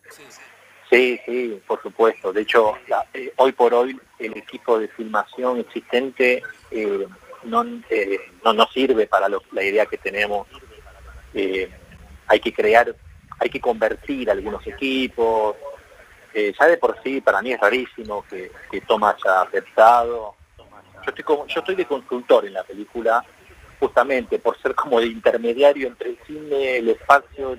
Sí, 0.91 1.21
sí, 1.25 1.61
por 1.67 1.81
supuesto. 1.83 2.33
De 2.33 2.43
hecho, 2.43 2.75
eh, 3.15 3.33
hoy 3.37 3.53
por 3.53 3.73
hoy 3.75 3.99
el 4.19 4.37
equipo 4.37 4.79
de 4.79 4.89
filmación 4.89 5.61
existente 5.61 6.43
eh, 6.71 7.07
no, 7.45 7.65
eh, 7.89 8.19
no, 8.45 8.53
no 8.53 8.67
sirve 8.69 9.07
para 9.07 9.29
la 9.29 9.63
idea 9.63 9.87
que 9.87 9.99
tenemos. 9.99 10.49
hay 12.27 12.41
que 12.41 12.53
crear, 12.53 12.95
hay 13.39 13.51
que 13.51 13.61
convertir 13.61 14.31
algunos 14.31 14.67
equipos, 14.67 15.57
ya 16.35 16.67
de 16.67 16.77
por 16.77 17.01
sí 17.03 17.21
para 17.21 17.43
mí 17.43 17.53
es 17.53 17.61
rarísimo 17.61 18.25
que, 18.29 18.51
que 18.71 18.81
Thomas 18.83 19.17
haya 19.25 19.43
aceptado. 19.43 20.35
Yo 20.59 21.09
estoy, 21.09 21.25
como, 21.25 21.47
yo 21.47 21.61
estoy 21.61 21.75
de 21.75 21.87
consultor 21.87 22.47
en 22.47 22.55
la 22.55 22.63
película 22.63 23.25
justamente 23.81 24.39
por 24.39 24.61
ser 24.61 24.75
como 24.75 25.01
de 25.01 25.07
intermediario 25.07 25.89
entre 25.89 26.11
el 26.11 26.19
cine, 26.27 26.77
el 26.77 26.91
espacio, 26.91 27.57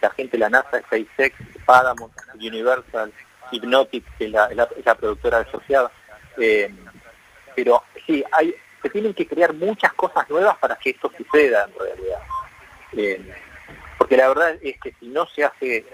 la 0.00 0.10
gente 0.10 0.36
la 0.36 0.50
NASA, 0.50 0.80
SpaceX, 0.80 1.36
Paramount, 1.64 2.12
Universal, 2.34 3.12
Hypnotic, 3.52 4.04
que 4.18 4.26
es 4.26 4.32
la, 4.32 4.96
productora 4.98 5.38
asociada. 5.38 5.90
Eh, 6.36 6.74
pero 7.54 7.84
sí, 8.04 8.24
hay, 8.32 8.54
se 8.82 8.90
tienen 8.90 9.14
que 9.14 9.26
crear 9.26 9.54
muchas 9.54 9.92
cosas 9.92 10.28
nuevas 10.28 10.58
para 10.58 10.74
que 10.76 10.90
esto 10.90 11.10
suceda 11.16 11.68
en 11.68 11.78
realidad. 11.78 12.20
Eh, 12.94 13.34
porque 13.96 14.16
la 14.16 14.28
verdad 14.28 14.56
es 14.60 14.80
que 14.80 14.92
si 14.98 15.06
no 15.06 15.26
se 15.28 15.44
hace 15.44 15.86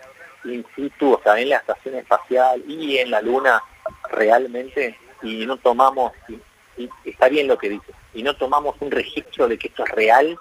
in 0.44 0.64
situ, 0.74 1.14
o 1.14 1.20
sea, 1.22 1.38
en 1.38 1.50
la 1.50 1.56
estación 1.56 1.96
espacial 1.96 2.62
y 2.66 2.98
en 2.98 3.10
la 3.10 3.20
Luna 3.20 3.62
realmente, 4.10 4.96
y 5.22 5.46
no 5.46 5.56
tomamos, 5.56 6.12
y, 6.28 6.88
está 7.04 7.28
bien 7.28 7.48
lo 7.48 7.58
que 7.58 7.70
dice, 7.70 7.92
y 8.14 8.22
no 8.22 8.36
tomamos 8.36 8.76
un 8.80 8.90
registro 8.90 9.48
de 9.48 9.58
que 9.58 9.68
esto 9.68 9.84
es 9.84 9.90
real, 9.90 10.38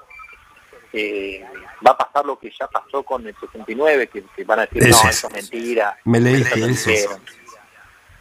eh, 0.94 1.44
va 1.86 1.92
a 1.92 1.98
pasar 1.98 2.26
lo 2.26 2.40
que 2.40 2.52
ya 2.58 2.68
pasó 2.68 3.04
con 3.04 3.28
el 3.28 3.36
69, 3.40 4.08
que, 4.08 4.44
van 4.44 4.60
a 4.60 4.62
decir, 4.66 4.84
no, 4.84 5.10
eso 5.10 5.28
es 5.28 5.34
mentira. 5.34 5.98
Me 6.06 6.20
leíste 6.20 6.66
eso. 6.66 7.20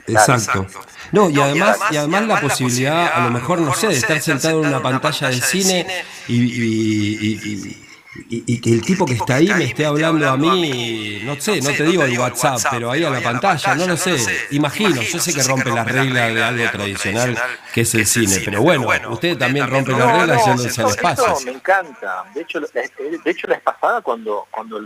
Exacto. 0.08 0.66
No, 1.12 1.30
y 1.30 1.40
además, 1.40 1.78
y 1.90 1.96
además 1.96 2.26
la 2.26 2.40
posibilidad, 2.40 3.12
a 3.12 3.24
lo 3.24 3.30
mejor, 3.30 3.60
no 3.60 3.74
sé, 3.74 3.88
de 3.88 3.94
estar 3.94 4.20
sentado 4.20 4.62
en 4.62 4.68
una 4.68 4.82
pantalla 4.82 5.28
de 5.28 5.40
cine 5.40 6.04
y 6.28 6.36
y, 6.36 7.85
que 8.28 8.72
el 8.72 8.82
tipo 8.82 9.06
que 9.06 9.14
está 9.14 9.36
ahí 9.36 9.48
me 9.48 9.64
esté 9.64 9.86
hablando 9.86 10.28
a 10.28 10.36
mí, 10.36 11.20
no 11.24 11.40
sé, 11.40 11.60
no 11.60 11.70
te 11.70 11.84
digo 11.84 12.04
el 12.04 12.18
WhatsApp, 12.18 12.60
pero 12.70 12.90
ahí 12.90 13.04
a 13.04 13.10
la 13.10 13.20
pantalla, 13.20 13.74
no 13.74 13.86
lo 13.86 13.96
sé. 13.96 14.16
Imagino, 14.50 15.00
yo 15.02 15.18
sé 15.18 15.34
que 15.34 15.42
rompe 15.42 15.70
las 15.70 15.86
reglas 15.86 16.34
de 16.34 16.42
algo 16.42 16.70
tradicional 16.70 17.38
que 17.72 17.82
es 17.82 17.94
el 17.94 18.06
cine, 18.06 18.40
pero 18.44 18.62
bueno, 18.62 19.10
ustedes 19.10 19.38
también 19.38 19.68
rompen 19.68 19.98
las 19.98 20.18
reglas 20.18 20.46
yéndose 20.46 20.82
al 20.82 20.88
espacio. 20.88 21.34
me 21.44 21.52
encanta. 21.52 22.24
De 22.34 22.42
hecho, 22.42 22.60
de 22.60 23.30
hecho 23.30 23.46
la 23.46 23.54
vez 23.54 23.62
pasada 23.62 24.00
cuando 24.00 24.46
cuando 24.50 24.80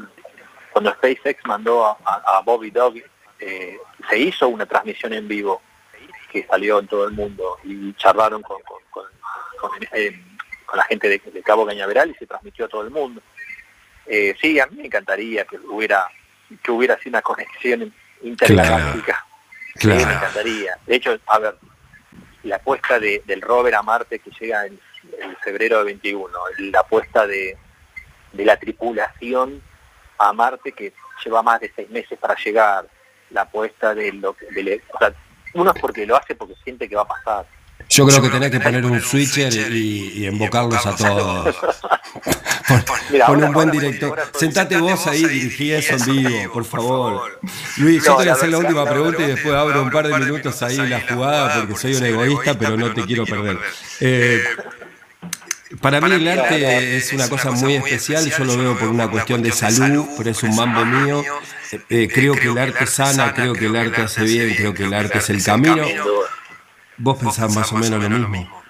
cuando 0.73 0.93
SpaceX 0.93 1.45
mandó 1.47 1.85
a, 1.85 2.43
Bobby 2.45 2.71
Dog, 2.71 2.95
eh, 3.39 3.79
se 4.09 4.19
hizo 4.19 4.49
una 4.49 4.67
transmisión 4.67 5.13
en 5.13 5.27
vivo 5.27 5.61
que 6.31 6.47
salió 6.47 6.79
en 6.79 6.87
todo 6.87 7.07
el 7.07 7.13
mundo 7.13 7.59
y 7.65 7.93
charlaron 7.95 8.43
con, 8.43 8.59
con, 8.91 9.05
eh, 9.93 10.23
la 10.77 10.85
gente 10.85 11.09
de, 11.09 11.43
Cabo 11.43 11.67
Cañaveral 11.67 12.11
y 12.11 12.15
se 12.15 12.27
transmitió 12.27 12.67
a 12.67 12.69
todo 12.69 12.83
el 12.83 12.91
mundo. 12.91 13.21
Eh, 14.07 14.35
sí, 14.41 14.59
a 14.59 14.67
mí 14.67 14.77
me 14.77 14.87
encantaría 14.87 15.45
que 15.45 15.59
hubiera 15.59 16.07
que 16.62 16.73
hubiera 16.73 16.95
así 16.95 17.09
una 17.09 17.23
conexión 17.23 17.93
intergaláctica. 18.23 19.25
me 19.85 20.03
encantaría. 20.03 20.77
De 20.87 20.97
hecho, 20.97 21.19
a 21.27 21.39
ver, 21.39 21.57
la 22.43 22.57
apuesta 22.57 22.99
de, 22.99 23.23
del 23.27 23.41
rover 23.41 23.75
a 23.75 23.83
Marte 23.83 24.19
que 24.19 24.31
llega 24.39 24.67
en, 24.67 24.79
febrero 25.43 25.79
de 25.79 25.85
21, 25.85 26.29
la 26.59 26.81
apuesta 26.81 27.27
de, 27.27 27.57
de 28.33 28.45
la 28.45 28.57
tripulación 28.59 29.62
a 30.19 30.33
Marte 30.33 30.73
que 30.73 30.93
lleva 31.25 31.43
más 31.43 31.61
de 31.61 31.73
seis 31.75 31.89
meses 31.91 32.19
para 32.19 32.35
llegar, 32.35 32.87
la 33.31 33.43
apuesta 33.43 33.95
de 33.95 34.12
lo 34.12 34.35
que... 34.35 34.47
o 34.93 34.99
sea, 34.99 35.15
uno 35.55 35.73
es 35.75 35.81
porque 35.81 36.07
lo 36.07 36.17
hace 36.17 36.35
porque 36.35 36.55
siente 36.62 36.89
que 36.89 36.97
va 36.97 37.03
a 37.03 37.09
pasar. 37.09 37.47
Yo 37.89 38.07
creo 38.07 38.23
que 38.23 38.29
tenés 38.29 38.51
que 38.51 38.61
poner 38.61 38.85
un 38.85 39.01
switcher 39.01 39.53
y, 39.73 40.27
invocarlos 40.27 40.85
a 40.87 40.97
todos. 40.97 41.57
Pon, 43.27 43.43
un 43.43 43.53
buen 43.53 43.71
director. 43.71 44.17
Sentate 44.39 44.77
vos 44.77 45.07
ahí, 45.07 45.25
dirigí 45.25 45.73
eso 45.73 45.95
en 45.95 46.05
vivo, 46.05 46.53
por 46.53 46.65
favor. 46.65 47.41
Luis, 47.79 48.05
yo 48.05 48.13
te 48.13 48.23
voy 48.23 48.29
a 48.29 48.33
hacer 48.35 48.49
la 48.51 48.59
última 48.59 48.85
pregunta 48.85 49.23
y 49.23 49.27
después 49.27 49.55
abro 49.55 49.83
un 49.83 49.91
par 49.91 50.07
de 50.07 50.17
minutos 50.19 50.63
ahí 50.63 50.77
la 50.77 51.01
jugada 51.01 51.55
porque 51.61 51.77
soy 51.77 51.95
un 51.95 52.05
egoísta, 52.05 52.57
pero 52.57 52.77
no 52.77 52.93
te 52.93 53.03
quiero 53.03 53.25
perder. 53.25 53.59
Eh, 54.01 54.45
para 55.81 56.01
mí 56.01 56.13
el 56.13 56.27
arte 56.27 56.97
es 56.97 57.13
una 57.13 57.29
cosa 57.29 57.53
muy 57.53 57.75
especial, 57.75 58.29
yo 58.29 58.45
lo 58.45 58.57
veo 58.57 58.79
por 58.79 58.89
una 58.89 59.09
cuestión 59.09 59.43
de 59.43 59.53
salud, 59.53 60.05
pero 60.17 60.31
es 60.31 60.43
un 60.43 60.55
mambo 60.55 60.85
mío. 60.85 61.23
Eh, 61.73 61.81
eh, 61.89 62.09
creo 62.13 62.35
que 62.35 62.49
el 62.49 62.59
arte 62.59 62.87
sana, 62.87 63.33
creo 63.33 63.53
que 63.53 63.67
el 63.67 63.77
arte 63.77 64.03
hace 64.03 64.25
bien, 64.25 64.53
creo 64.57 64.75
que 64.75 64.85
el 64.85 64.93
arte 64.93 65.19
es 65.19 65.31
el 65.31 65.43
camino. 65.43 65.85
¿Vos 67.02 67.19
pensás 67.19 67.54
más 67.57 67.73
o 67.73 67.76
menos 67.76 68.21
lo 68.21 68.28
mismo? 68.28 68.62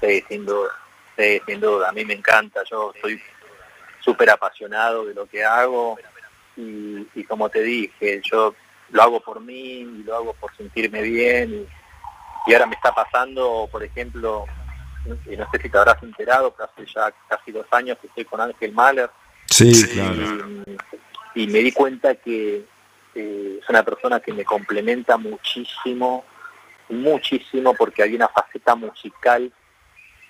Sí, 0.00 0.24
sin 0.28 0.44
duda, 0.44 0.70
sí, 1.16 1.40
sin 1.46 1.60
duda. 1.60 1.88
A 1.88 1.92
mí 1.92 2.04
me 2.04 2.14
encanta, 2.14 2.62
yo 2.68 2.92
soy 3.00 3.20
súper 4.00 4.30
apasionado 4.30 5.04
de 5.04 5.14
lo 5.14 5.26
que 5.26 5.44
hago 5.44 5.96
y, 6.56 7.24
como 7.24 7.48
te 7.48 7.62
dije, 7.62 8.20
yo 8.28 8.54
lo 8.90 9.02
hago 9.02 9.20
por 9.20 9.40
mí 9.40 9.80
y 9.80 10.02
lo 10.02 10.16
hago 10.16 10.32
por 10.34 10.54
sentirme 10.56 11.02
bien 11.02 11.68
y 12.46 12.52
ahora 12.52 12.66
me 12.66 12.74
está 12.74 12.92
pasando, 12.92 13.68
por 13.70 13.84
ejemplo, 13.84 14.46
y 15.26 15.36
no 15.36 15.48
sé 15.52 15.62
si 15.62 15.68
te 15.68 15.78
habrás 15.78 16.02
enterado, 16.02 16.52
pero 16.52 16.68
hace 16.68 16.92
ya 16.92 17.12
casi 17.28 17.52
dos 17.52 17.66
años 17.70 17.98
que 18.00 18.08
estoy 18.08 18.24
con 18.24 18.40
Ángel 18.40 18.72
Mahler. 18.72 19.10
Sí, 19.46 19.72
claro. 19.92 20.16
Y, 21.36 21.46
me 21.46 21.60
di 21.60 21.70
cuenta 21.70 22.16
que 22.16 22.64
eh, 23.14 23.58
es 23.62 23.68
una 23.68 23.84
persona 23.84 24.18
que 24.18 24.32
me 24.32 24.44
complementa 24.44 25.16
muchísimo, 25.16 26.24
muchísimo, 26.90 27.74
porque 27.74 28.02
hay 28.02 28.14
una 28.14 28.28
faceta 28.28 28.74
musical 28.74 29.52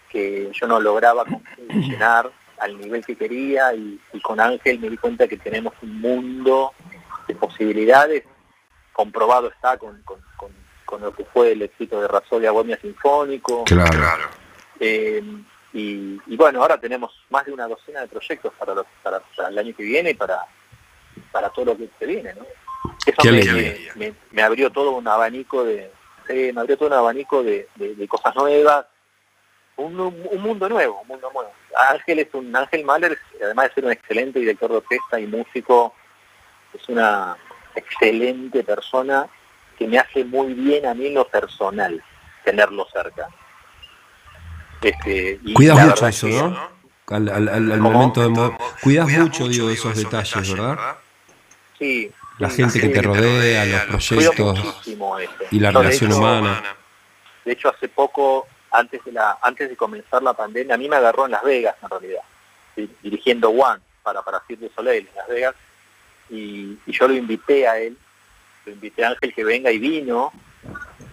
que 0.08 0.50
yo 0.52 0.66
no 0.66 0.80
lograba 0.80 1.24
funcionar 1.24 2.30
al 2.58 2.78
nivel 2.78 3.04
que 3.04 3.16
quería 3.16 3.72
y, 3.74 3.98
con 4.22 4.40
Ángel 4.40 4.78
me 4.78 4.90
di 4.90 4.96
cuenta 4.96 5.26
que 5.26 5.36
tenemos 5.36 5.72
un 5.82 6.00
mundo 6.00 6.72
de 7.26 7.34
posibilidades, 7.34 8.24
comprobado 8.92 9.48
está 9.48 9.78
con, 9.78 10.02
con, 10.04 11.00
lo 11.00 11.14
que 11.14 11.24
fue 11.24 11.52
el 11.52 11.62
éxito 11.62 12.00
de 12.00 12.08
Rasolia 12.08 12.50
Bohemia 12.50 12.76
Sinfónico. 12.80 13.62
Claro. 13.62 14.28
Eh, 14.80 15.22
y, 15.72 16.36
bueno, 16.36 16.62
ahora 16.62 16.80
tenemos 16.80 17.12
más 17.30 17.46
de 17.46 17.52
una 17.52 17.68
docena 17.68 18.00
de 18.00 18.08
proyectos 18.08 18.52
para, 18.58 18.74
para, 19.02 19.22
el 19.48 19.58
año 19.58 19.74
que 19.76 19.84
viene 19.84 20.10
y 20.10 20.14
para, 20.14 20.44
para 21.30 21.48
todo 21.50 21.66
lo 21.66 21.76
que 21.76 21.88
se 21.96 22.06
viene, 22.06 22.34
¿no? 22.34 22.44
Eso 23.06 23.22
me, 24.32 24.42
abrió 24.42 24.70
todo 24.70 24.92
un 24.92 25.06
abanico 25.06 25.64
de, 25.64 25.92
me 26.32 26.60
abrió 26.60 26.76
todo 26.76 26.88
un 26.88 26.94
abanico 26.94 27.42
de, 27.42 27.66
cosas 28.08 28.34
nuevas, 28.34 28.86
un, 29.76 29.94
mundo 30.40 30.68
nuevo, 30.68 31.00
un 31.02 31.08
mundo 31.08 31.30
nuevo. 31.32 31.50
Ángel 31.90 32.20
es 32.20 32.28
un 32.34 32.54
Ángel 32.54 32.84
Mahler, 32.84 33.18
además 33.42 33.68
de 33.68 33.74
ser 33.74 33.84
un 33.84 33.92
excelente 33.92 34.38
director 34.38 34.70
de 34.70 34.76
orquesta 34.78 35.20
y 35.20 35.26
músico, 35.26 35.94
es 36.74 36.88
una 36.88 37.36
excelente 37.74 38.62
persona 38.62 39.26
que 39.78 39.86
me 39.86 39.98
hace 39.98 40.24
muy 40.24 40.52
bien 40.54 40.86
a 40.86 40.94
mí 40.94 41.10
lo 41.10 41.26
personal 41.26 42.02
tenerlo 42.44 42.86
cerca. 42.92 43.28
Este, 44.82 45.40
Cuidas 45.54 45.86
mucho 45.86 46.06
eso, 46.06 46.28
¿no? 46.28 46.80
Al, 47.06 47.80
momento 47.80 48.28
de... 48.28 48.56
Cuidas 48.82 49.08
mucho, 49.08 49.48
digo, 49.48 49.68
esos 49.68 49.96
detalles, 49.96 50.52
¿verdad? 50.52 50.96
Sí. 51.78 52.12
La 52.40 52.48
gente 52.48 52.80
que 52.80 52.88
te 52.88 53.02
rodea, 53.02 53.86
los 53.86 54.08
proyectos 54.08 54.84
y 55.50 55.60
la 55.60 55.70
relación 55.70 56.12
humana. 56.12 56.62
De 57.44 57.52
hecho, 57.52 57.68
hace 57.68 57.88
poco, 57.88 58.46
antes 58.70 59.04
de, 59.04 59.12
la, 59.12 59.38
antes 59.42 59.68
de 59.68 59.76
comenzar 59.76 60.22
la 60.22 60.32
pandemia, 60.32 60.74
a 60.74 60.78
mí 60.78 60.88
me 60.88 60.96
agarró 60.96 61.26
en 61.26 61.32
Las 61.32 61.42
Vegas, 61.42 61.76
en 61.82 61.90
realidad, 61.90 62.22
dirigiendo 63.02 63.50
One 63.50 63.80
para, 64.02 64.22
para 64.22 64.42
Cirque 64.46 64.70
Soleil 64.74 65.06
en 65.06 65.16
Las 65.16 65.28
Vegas, 65.28 65.54
y, 66.30 66.78
y 66.86 66.92
yo 66.92 67.08
lo 67.08 67.14
invité 67.14 67.68
a 67.68 67.78
él, 67.78 67.96
lo 68.64 68.72
invité 68.72 69.04
a 69.04 69.10
Ángel 69.10 69.34
que 69.34 69.44
venga 69.44 69.70
y 69.70 69.78
vino, 69.78 70.32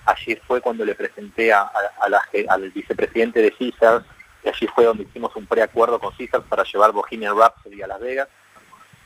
allí 0.06 0.38
fue 0.48 0.62
cuando 0.62 0.86
le 0.86 0.96
presenté 0.96 1.52
a, 1.52 1.70
al 2.00 2.72
vicepresidente 2.72 3.42
de 3.42 3.52
Caesars, 3.52 4.06
y 4.46 4.50
allí 4.50 4.68
fue 4.68 4.86
donde 4.86 5.04
hicimos 5.04 5.36
un 5.36 5.46
preacuerdo 5.46 6.00
con 6.00 6.14
Caesars 6.16 6.46
para 6.48 6.64
llevar 6.64 6.94
Bohemian 6.94 7.38
Rhapsody 7.38 7.82
a 7.82 7.88
Las 7.88 8.00
Vegas. 8.00 8.30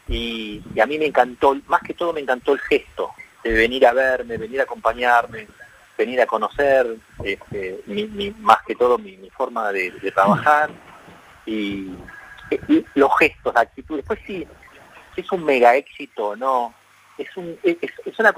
Y, 0.07 0.61
a 0.81 0.85
mí 0.85 0.97
me 0.97 1.05
encantó, 1.05 1.55
más 1.67 1.81
que 1.81 1.93
todo 1.93 2.13
me 2.13 2.21
encantó 2.21 2.53
el 2.53 2.59
gesto 2.59 3.11
de 3.43 3.53
venir 3.53 3.85
a 3.87 3.93
verme, 3.93 4.37
venir 4.37 4.59
a 4.59 4.63
acompañarme, 4.63 5.47
venir 5.97 6.21
a 6.21 6.25
conocer, 6.25 6.95
este, 7.23 7.81
más 8.39 8.57
que 8.65 8.75
todo 8.75 8.97
mi, 8.97 9.17
forma 9.31 9.71
de, 9.71 9.91
trabajar 10.13 10.69
y, 11.45 11.91
los 12.95 13.17
gestos, 13.17 13.53
la 13.53 13.61
actitud. 13.61 13.95
Después 13.97 14.19
sí, 14.27 14.45
es 15.15 15.31
un 15.31 15.45
mega 15.45 15.75
éxito, 15.75 16.35
¿no? 16.35 16.73
es, 17.21 17.37
un, 17.37 17.57
es, 17.63 18.19
una, 18.19 18.33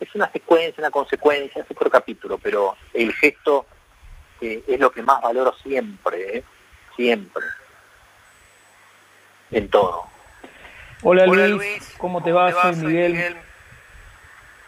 es 0.00 0.14
una 0.14 0.30
secuencia, 0.30 0.74
una 0.78 0.90
consecuencia, 0.90 1.62
es 1.62 1.70
otro 1.70 1.90
capítulo, 1.90 2.38
pero 2.38 2.76
el 2.92 3.12
gesto 3.12 3.66
eh, 4.40 4.62
es 4.66 4.80
lo 4.80 4.90
que 4.90 5.02
más 5.02 5.20
valoro 5.20 5.54
siempre, 5.62 6.38
¿eh? 6.38 6.44
siempre, 6.96 7.44
en 9.50 9.68
todo. 9.68 10.06
Hola, 11.02 11.26
Luis, 11.26 11.94
¿cómo 11.98 12.22
te 12.22 12.32
va? 12.32 12.50
Soy 12.52 12.76
Miguel. 12.76 13.36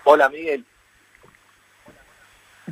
Hola 0.05 0.29
Miguel. 0.29 0.65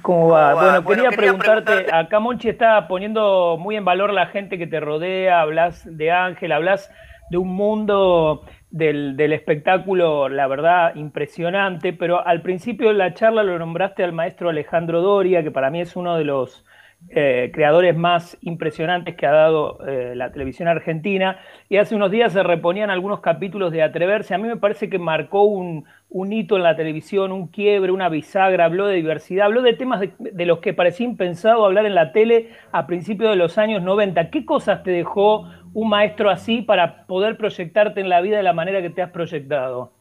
¿Cómo 0.03 0.29
va? 0.29 0.55
Bueno, 0.55 0.85
quería, 0.85 1.11
preguntarte, 1.11 1.93
acá 1.93 2.21
Monchi 2.21 2.49
está 2.49 2.87
poniendo 2.87 3.57
muy 3.59 3.75
en 3.75 3.85
valor 3.85 4.13
la 4.13 4.27
gente 4.27 4.59
que 4.59 4.69
te 4.69 4.79
rodea, 4.79 5.41
hablas 5.41 5.83
de 5.85 6.13
Ángel, 6.13 6.53
hablas 6.53 6.91
de 7.31 7.37
un 7.37 7.49
mundo 7.49 8.45
del, 8.71 9.33
espectáculo, 9.33 10.29
la 10.29 10.47
verdad, 10.47 10.95
impresionante, 10.95 11.93
pero 11.93 12.25
al 12.25 12.43
principio 12.43 12.89
de 12.89 12.95
la 12.95 13.15
charla 13.15 13.43
lo 13.43 13.59
nombraste 13.59 14.05
al 14.05 14.13
maestro 14.13 14.49
Alejandro 14.49 15.03
Doria, 15.03 15.43
que 15.43 15.51
para 15.51 15.71
mí 15.71 15.81
es 15.81 15.97
uno 15.97 16.17
de 16.17 16.25
los 16.25 16.65
eh, 17.11 17.51
creadores 17.55 17.97
más 17.97 18.37
impresionantes 18.43 19.17
que 19.17 19.27
ha 19.27 19.31
dado 19.31 19.79
eh, 19.87 20.15
la 20.15 20.31
televisión 20.31 20.69
argentina, 20.69 21.39
y 21.69 21.79
hace 21.79 21.95
unos 21.95 22.11
días 22.11 22.33
se 22.33 22.43
reponían 22.43 22.91
algunos 22.91 23.21
capítulos 23.21 23.73
de 23.73 23.83
Atreverse, 23.83 24.35
a 24.35 24.39
mí 24.39 24.47
me 24.47 24.57
parece 24.57 24.91
que 24.91 24.99
marcó 24.99 25.45
un, 25.45 25.87
hito 26.31 26.57
en 26.57 26.63
la 26.65 26.77
televisión, 26.77 27.33
un 27.33 27.49
quiebre, 27.49 27.93
una 27.93 28.09
bisagra, 28.09 28.65
habló 28.65 28.87
de 28.87 28.97
diversidad, 28.97 29.47
habló 29.47 29.63
de 29.63 29.73
temas 29.75 30.01
de, 30.19 30.47
los 30.47 30.59
que 30.59 30.75
parecía 30.75 31.07
impensado 31.07 31.65
hablar 31.65 31.87
en 31.87 31.95
la 31.95 32.13
tele 32.13 32.51
a 32.73 32.87
principios 32.87 33.31
de 33.31 33.37
los 33.37 33.57
años 33.59 33.83
90. 33.83 34.31
¿Qué 34.31 34.45
cosas 34.45 34.83
te 34.83 34.91
dejó 34.91 35.49
un 35.73 35.89
maestro 35.89 36.31
así 36.31 36.63
para 36.63 37.07
poder 37.07 37.37
proyectarte 37.37 38.01
en 38.01 38.09
la 38.09 38.21
vida 38.21 38.37
de 38.37 38.43
la 38.43 38.53
manera 38.53 38.83
que 38.83 38.91
te 38.91 39.03
has 39.03 39.11
proyectado? 39.11 39.93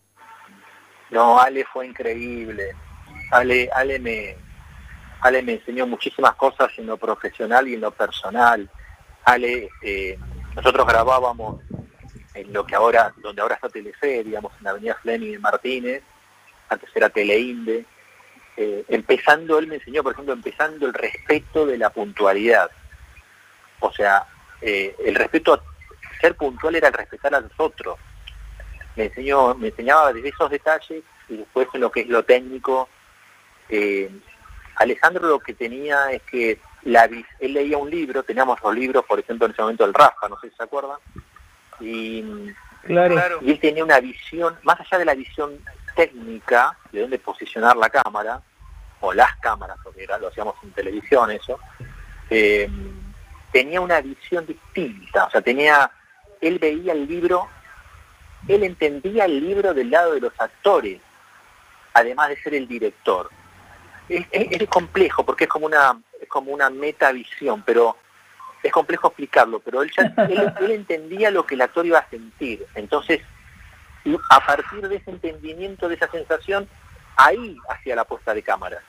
No, 1.11 1.39
Ale 1.39 1.63
fue 1.63 1.87
increíble. 1.87 2.63
Ale, 3.31 3.69
Ale, 3.73 3.99
me, 3.99 4.35
Ale 5.21 5.41
me 5.41 5.53
enseñó 5.53 5.87
muchísimas 5.87 6.35
cosas 6.35 6.71
en 6.77 6.87
lo 6.87 6.97
profesional 6.97 7.67
y 7.67 7.73
en 7.73 7.81
lo 7.81 7.91
personal. 7.91 8.69
Ale, 9.25 9.69
eh, 9.81 10.17
nosotros 10.55 10.85
grabábamos 10.87 11.61
en 12.33 12.53
lo 12.53 12.65
que 12.65 12.75
ahora, 12.75 13.13
donde 13.17 13.41
ahora 13.41 13.55
está 13.55 13.69
Telefe, 13.69 14.23
digamos, 14.23 14.53
en 14.57 14.63
la 14.63 14.69
avenida 14.71 14.95
Fleming 15.01 15.31
de 15.31 15.39
Martínez, 15.39 16.03
antes 16.69 16.89
era 16.95 17.09
Teleinde. 17.09 17.85
Eh, 18.55 18.85
empezando, 18.89 19.59
él 19.59 19.67
me 19.67 19.75
enseñó, 19.75 20.03
por 20.03 20.13
ejemplo, 20.13 20.33
empezando 20.33 20.87
el 20.87 20.93
respeto 20.93 21.65
de 21.65 21.77
la 21.77 21.89
puntualidad. 21.89 22.69
O 23.79 23.91
sea, 23.91 24.25
eh, 24.61 24.95
el 25.05 25.15
respeto 25.15 25.53
a 25.53 25.61
ser 26.19 26.35
puntual 26.35 26.75
era 26.75 26.87
el 26.87 26.93
respetar 26.93 27.35
a 27.35 27.41
los 27.41 27.51
otros. 27.57 27.97
Me 28.95 29.05
enseñó, 29.05 29.53
me 29.55 29.67
enseñaba 29.67 30.11
desde 30.11 30.29
esos 30.29 30.49
detalles 30.49 31.03
y 31.29 31.37
después 31.37 31.67
en 31.73 31.81
lo 31.81 31.91
que 31.91 32.01
es 32.01 32.07
lo 32.07 32.23
técnico. 32.23 32.89
Alejandro 34.77 35.27
lo 35.27 35.39
que 35.39 35.53
tenía 35.53 36.11
es 36.11 36.21
que 36.23 36.59
la, 36.83 37.05
él 37.05 37.53
leía 37.53 37.77
un 37.77 37.89
libro, 37.89 38.23
teníamos 38.23 38.59
los 38.61 38.75
libros, 38.75 39.05
por 39.05 39.19
ejemplo, 39.19 39.45
en 39.45 39.51
ese 39.51 39.61
momento 39.61 39.85
el 39.85 39.93
Rafa, 39.93 40.29
no 40.29 40.39
sé 40.39 40.49
si 40.49 40.55
se 40.55 40.63
acuerdan, 40.63 40.97
y, 41.79 42.23
claro. 42.85 43.39
y 43.41 43.51
él 43.51 43.59
tenía 43.59 43.83
una 43.83 43.99
visión, 43.99 44.55
más 44.63 44.79
allá 44.79 44.99
de 44.99 45.05
la 45.05 45.15
visión 45.15 45.59
técnica, 45.95 46.77
de 46.91 47.01
dónde 47.01 47.19
posicionar 47.19 47.75
la 47.75 47.89
cámara, 47.89 48.41
o 48.99 49.13
las 49.13 49.35
cámaras, 49.37 49.77
porque 49.83 50.03
era, 50.03 50.17
lo 50.17 50.27
hacíamos 50.27 50.55
en 50.63 50.71
televisión 50.71 51.31
eso, 51.31 51.59
eh, 52.29 52.69
tenía 53.51 53.81
una 53.81 54.01
visión 54.01 54.45
distinta, 54.45 55.25
o 55.25 55.31
sea, 55.31 55.41
tenía, 55.41 55.89
él 56.41 56.59
veía 56.59 56.93
el 56.93 57.07
libro, 57.07 57.47
él 58.47 58.63
entendía 58.63 59.25
el 59.25 59.39
libro 59.39 59.73
del 59.73 59.89
lado 59.89 60.13
de 60.13 60.21
los 60.21 60.33
actores, 60.39 60.99
además 61.93 62.29
de 62.29 62.41
ser 62.41 62.53
el 62.53 62.67
director. 62.67 63.29
Es, 64.09 64.25
es, 64.31 64.69
complejo 64.69 65.25
porque 65.25 65.45
es 65.45 65.49
como 65.49 65.65
una 65.65 65.99
es 66.21 66.27
como 66.29 66.51
una 66.51 66.69
metavisión, 66.69 67.61
pero 67.65 67.97
es 68.63 68.71
complejo 68.71 69.07
explicarlo, 69.07 69.59
pero 69.59 69.81
él, 69.81 69.91
ya, 69.95 70.13
él, 70.25 70.71
entendía 70.71 71.31
lo 71.31 71.45
que 71.45 71.55
el 71.55 71.61
actor 71.61 71.85
iba 71.85 71.99
a 71.99 72.09
sentir. 72.09 72.65
Entonces, 72.75 73.21
a 74.29 74.45
partir 74.45 74.87
de 74.87 74.95
ese 74.95 75.11
entendimiento, 75.11 75.87
de 75.87 75.95
esa 75.95 76.09
sensación, 76.09 76.67
ahí 77.17 77.57
hacía 77.69 77.95
la 77.95 78.05
puesta 78.05 78.33
de 78.33 78.41
cámara. 78.41 78.81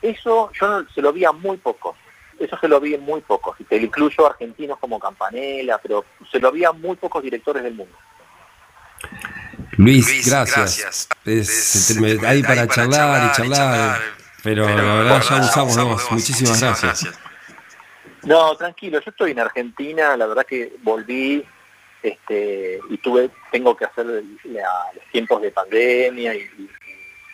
Eso 0.00 0.50
yo 0.52 0.84
se 0.92 1.00
lo 1.00 1.12
vi 1.12 1.24
a 1.24 1.32
muy 1.32 1.56
pocos. 1.56 1.96
Eso 2.38 2.58
se 2.58 2.66
lo 2.66 2.80
vi 2.80 2.94
en 2.94 3.02
muy 3.02 3.20
pocos. 3.20 3.54
Y 3.60 3.64
te 3.64 3.76
incluyo 3.76 4.26
argentinos 4.26 4.78
como 4.78 4.98
Campanella, 4.98 5.78
pero 5.78 6.04
se 6.30 6.40
lo 6.40 6.50
vi 6.50 6.64
a 6.64 6.72
muy 6.72 6.96
pocos 6.96 7.22
directores 7.22 7.62
del 7.62 7.74
mundo. 7.74 7.96
Luis, 9.76 10.28
gracias. 10.28 11.08
hay 11.24 12.42
para, 12.42 12.68
charlar, 12.68 13.30
y 13.30 13.36
charlar, 13.36 14.00
pero, 14.42 14.68
la 14.68 14.94
verdad 14.94 15.22
ya 15.22 15.40
usamos 15.40 15.76
dos. 15.76 16.12
Muchísimas 16.12 16.60
gracias. 16.60 17.06
No, 18.24 18.54
tranquilo, 18.56 19.00
yo 19.00 19.10
estoy 19.10 19.32
en 19.32 19.40
Argentina, 19.40 20.16
la 20.16 20.26
verdad 20.26 20.46
que 20.46 20.74
volví 20.82 21.44
este, 22.02 22.80
y 22.88 22.98
tuve, 22.98 23.30
tengo 23.50 23.76
que 23.76 23.84
hacer 23.84 24.06
los 24.06 24.24
tiempos 25.10 25.40
de 25.42 25.50
pandemia 25.50 26.34
y, 26.34 26.48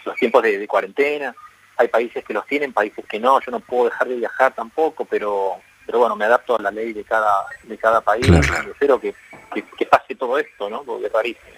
los 0.05 0.17
tiempos 0.17 0.43
de, 0.43 0.67
cuarentena. 0.67 1.35
Hay 1.77 1.89
países 1.89 2.25
que 2.25 2.35
los 2.35 2.47
tienen, 2.47 2.73
países 2.73 3.05
que 3.07 3.21
no, 3.21 3.41
yo 3.41 3.51
no 3.51 3.61
puedo 3.61 3.85
dejar 3.85 4.09
de 4.09 4.17
viajar 4.17 4.55
tampoco, 4.55 5.05
pero 5.05 5.61
pero 5.87 6.01
bueno, 6.01 6.17
me 6.17 6.27
adapto 6.27 6.57
a 6.57 6.63
la 6.63 6.71
ley 6.71 6.93
de 6.93 7.03
cada 7.03 7.47
de 7.63 7.79
cada 7.79 8.01
país 8.03 8.27
y 8.29 8.71
espero 8.71 9.01
que, 9.01 9.15
pase 9.87 10.15
todo 10.15 10.39
esto, 10.39 10.69
¿no? 10.69 10.83
Porque 10.83 11.07
es 11.07 11.13
rarísimo. 11.13 11.58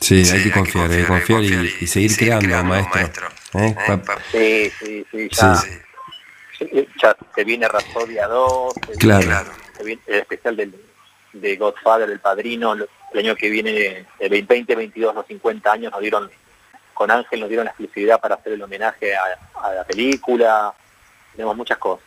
Sí, 0.00 0.22
hay 0.30 0.42
que 0.42 0.50
confiar, 0.50 0.90
hay 0.90 1.02
que 1.02 1.06
confiar 1.06 1.42
y, 1.42 1.86
seguir, 1.86 2.16
creando, 2.16 2.64
maestro. 2.64 3.28
¿Eh? 3.54 3.74
Sí, 4.32 4.72
sí, 4.78 5.06
sí, 5.10 5.28
ya. 5.30 5.62
Ya 7.02 7.16
se 7.34 7.44
viene 7.44 7.66
Rapsodia 7.68 8.26
2, 8.26 8.74
claro. 8.98 9.50
el 9.78 9.98
especial 10.06 10.56
del, 10.56 10.74
de 11.32 11.56
Godfather, 11.56 12.10
El 12.10 12.20
Padrino, 12.20 12.74
el 12.74 12.88
año 13.18 13.34
que 13.34 13.48
viene, 13.48 14.06
el 14.18 14.46
2022, 14.46 15.14
los 15.14 15.26
50 15.26 15.72
años, 15.72 15.92
nos 15.92 16.00
dieron, 16.00 16.30
con 16.92 17.10
Ángel 17.10 17.40
nos 17.40 17.48
dieron 17.48 17.64
la 17.64 17.70
exclusividad 17.70 18.20
para 18.20 18.34
hacer 18.34 18.52
el 18.52 18.62
homenaje 18.62 19.14
a, 19.14 19.72
la 19.74 19.84
película, 19.84 20.74
tenemos 21.32 21.56
muchas 21.56 21.78
cosas. 21.78 22.04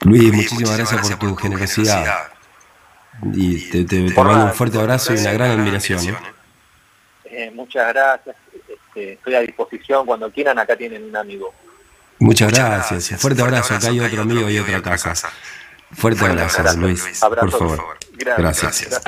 Luis, 0.00 0.32
muchísimas, 0.32 0.76
gracias, 0.76 1.16
por 1.16 1.28
tu 1.28 1.36
generosidad. 1.36 2.28
Y 3.34 3.68
te, 3.70 3.84
te, 3.84 4.14
mando 4.14 4.44
un 4.46 4.52
fuerte 4.52 4.78
abrazo 4.78 5.14
y 5.14 5.18
una 5.18 5.32
gran 5.32 5.50
admiración. 5.52 6.00
¿eh? 6.00 6.37
Eh, 7.38 7.52
muchas 7.52 7.86
gracias. 7.94 8.34
Este, 8.68 9.12
estoy 9.12 9.34
a 9.36 9.40
disposición 9.40 10.04
cuando 10.04 10.28
quieran. 10.28 10.58
Acá 10.58 10.76
tienen 10.76 11.04
un 11.04 11.16
amigo. 11.16 11.54
Muchas 12.18 12.50
gracias. 12.52 13.20
Fuerte 13.20 13.42
abrazo. 13.42 13.74
Acá 13.74 13.90
hay 13.90 14.00
otro 14.00 14.22
amigo 14.22 14.50
y 14.50 14.58
otra 14.58 14.98
casa. 14.98 15.30
Fuerte 15.92 16.24
abrazo, 16.24 16.64
Luis. 16.78 17.20
Por 17.20 17.50
favor. 17.52 17.98
Gracias. 18.14 18.88
gracias. 18.90 19.02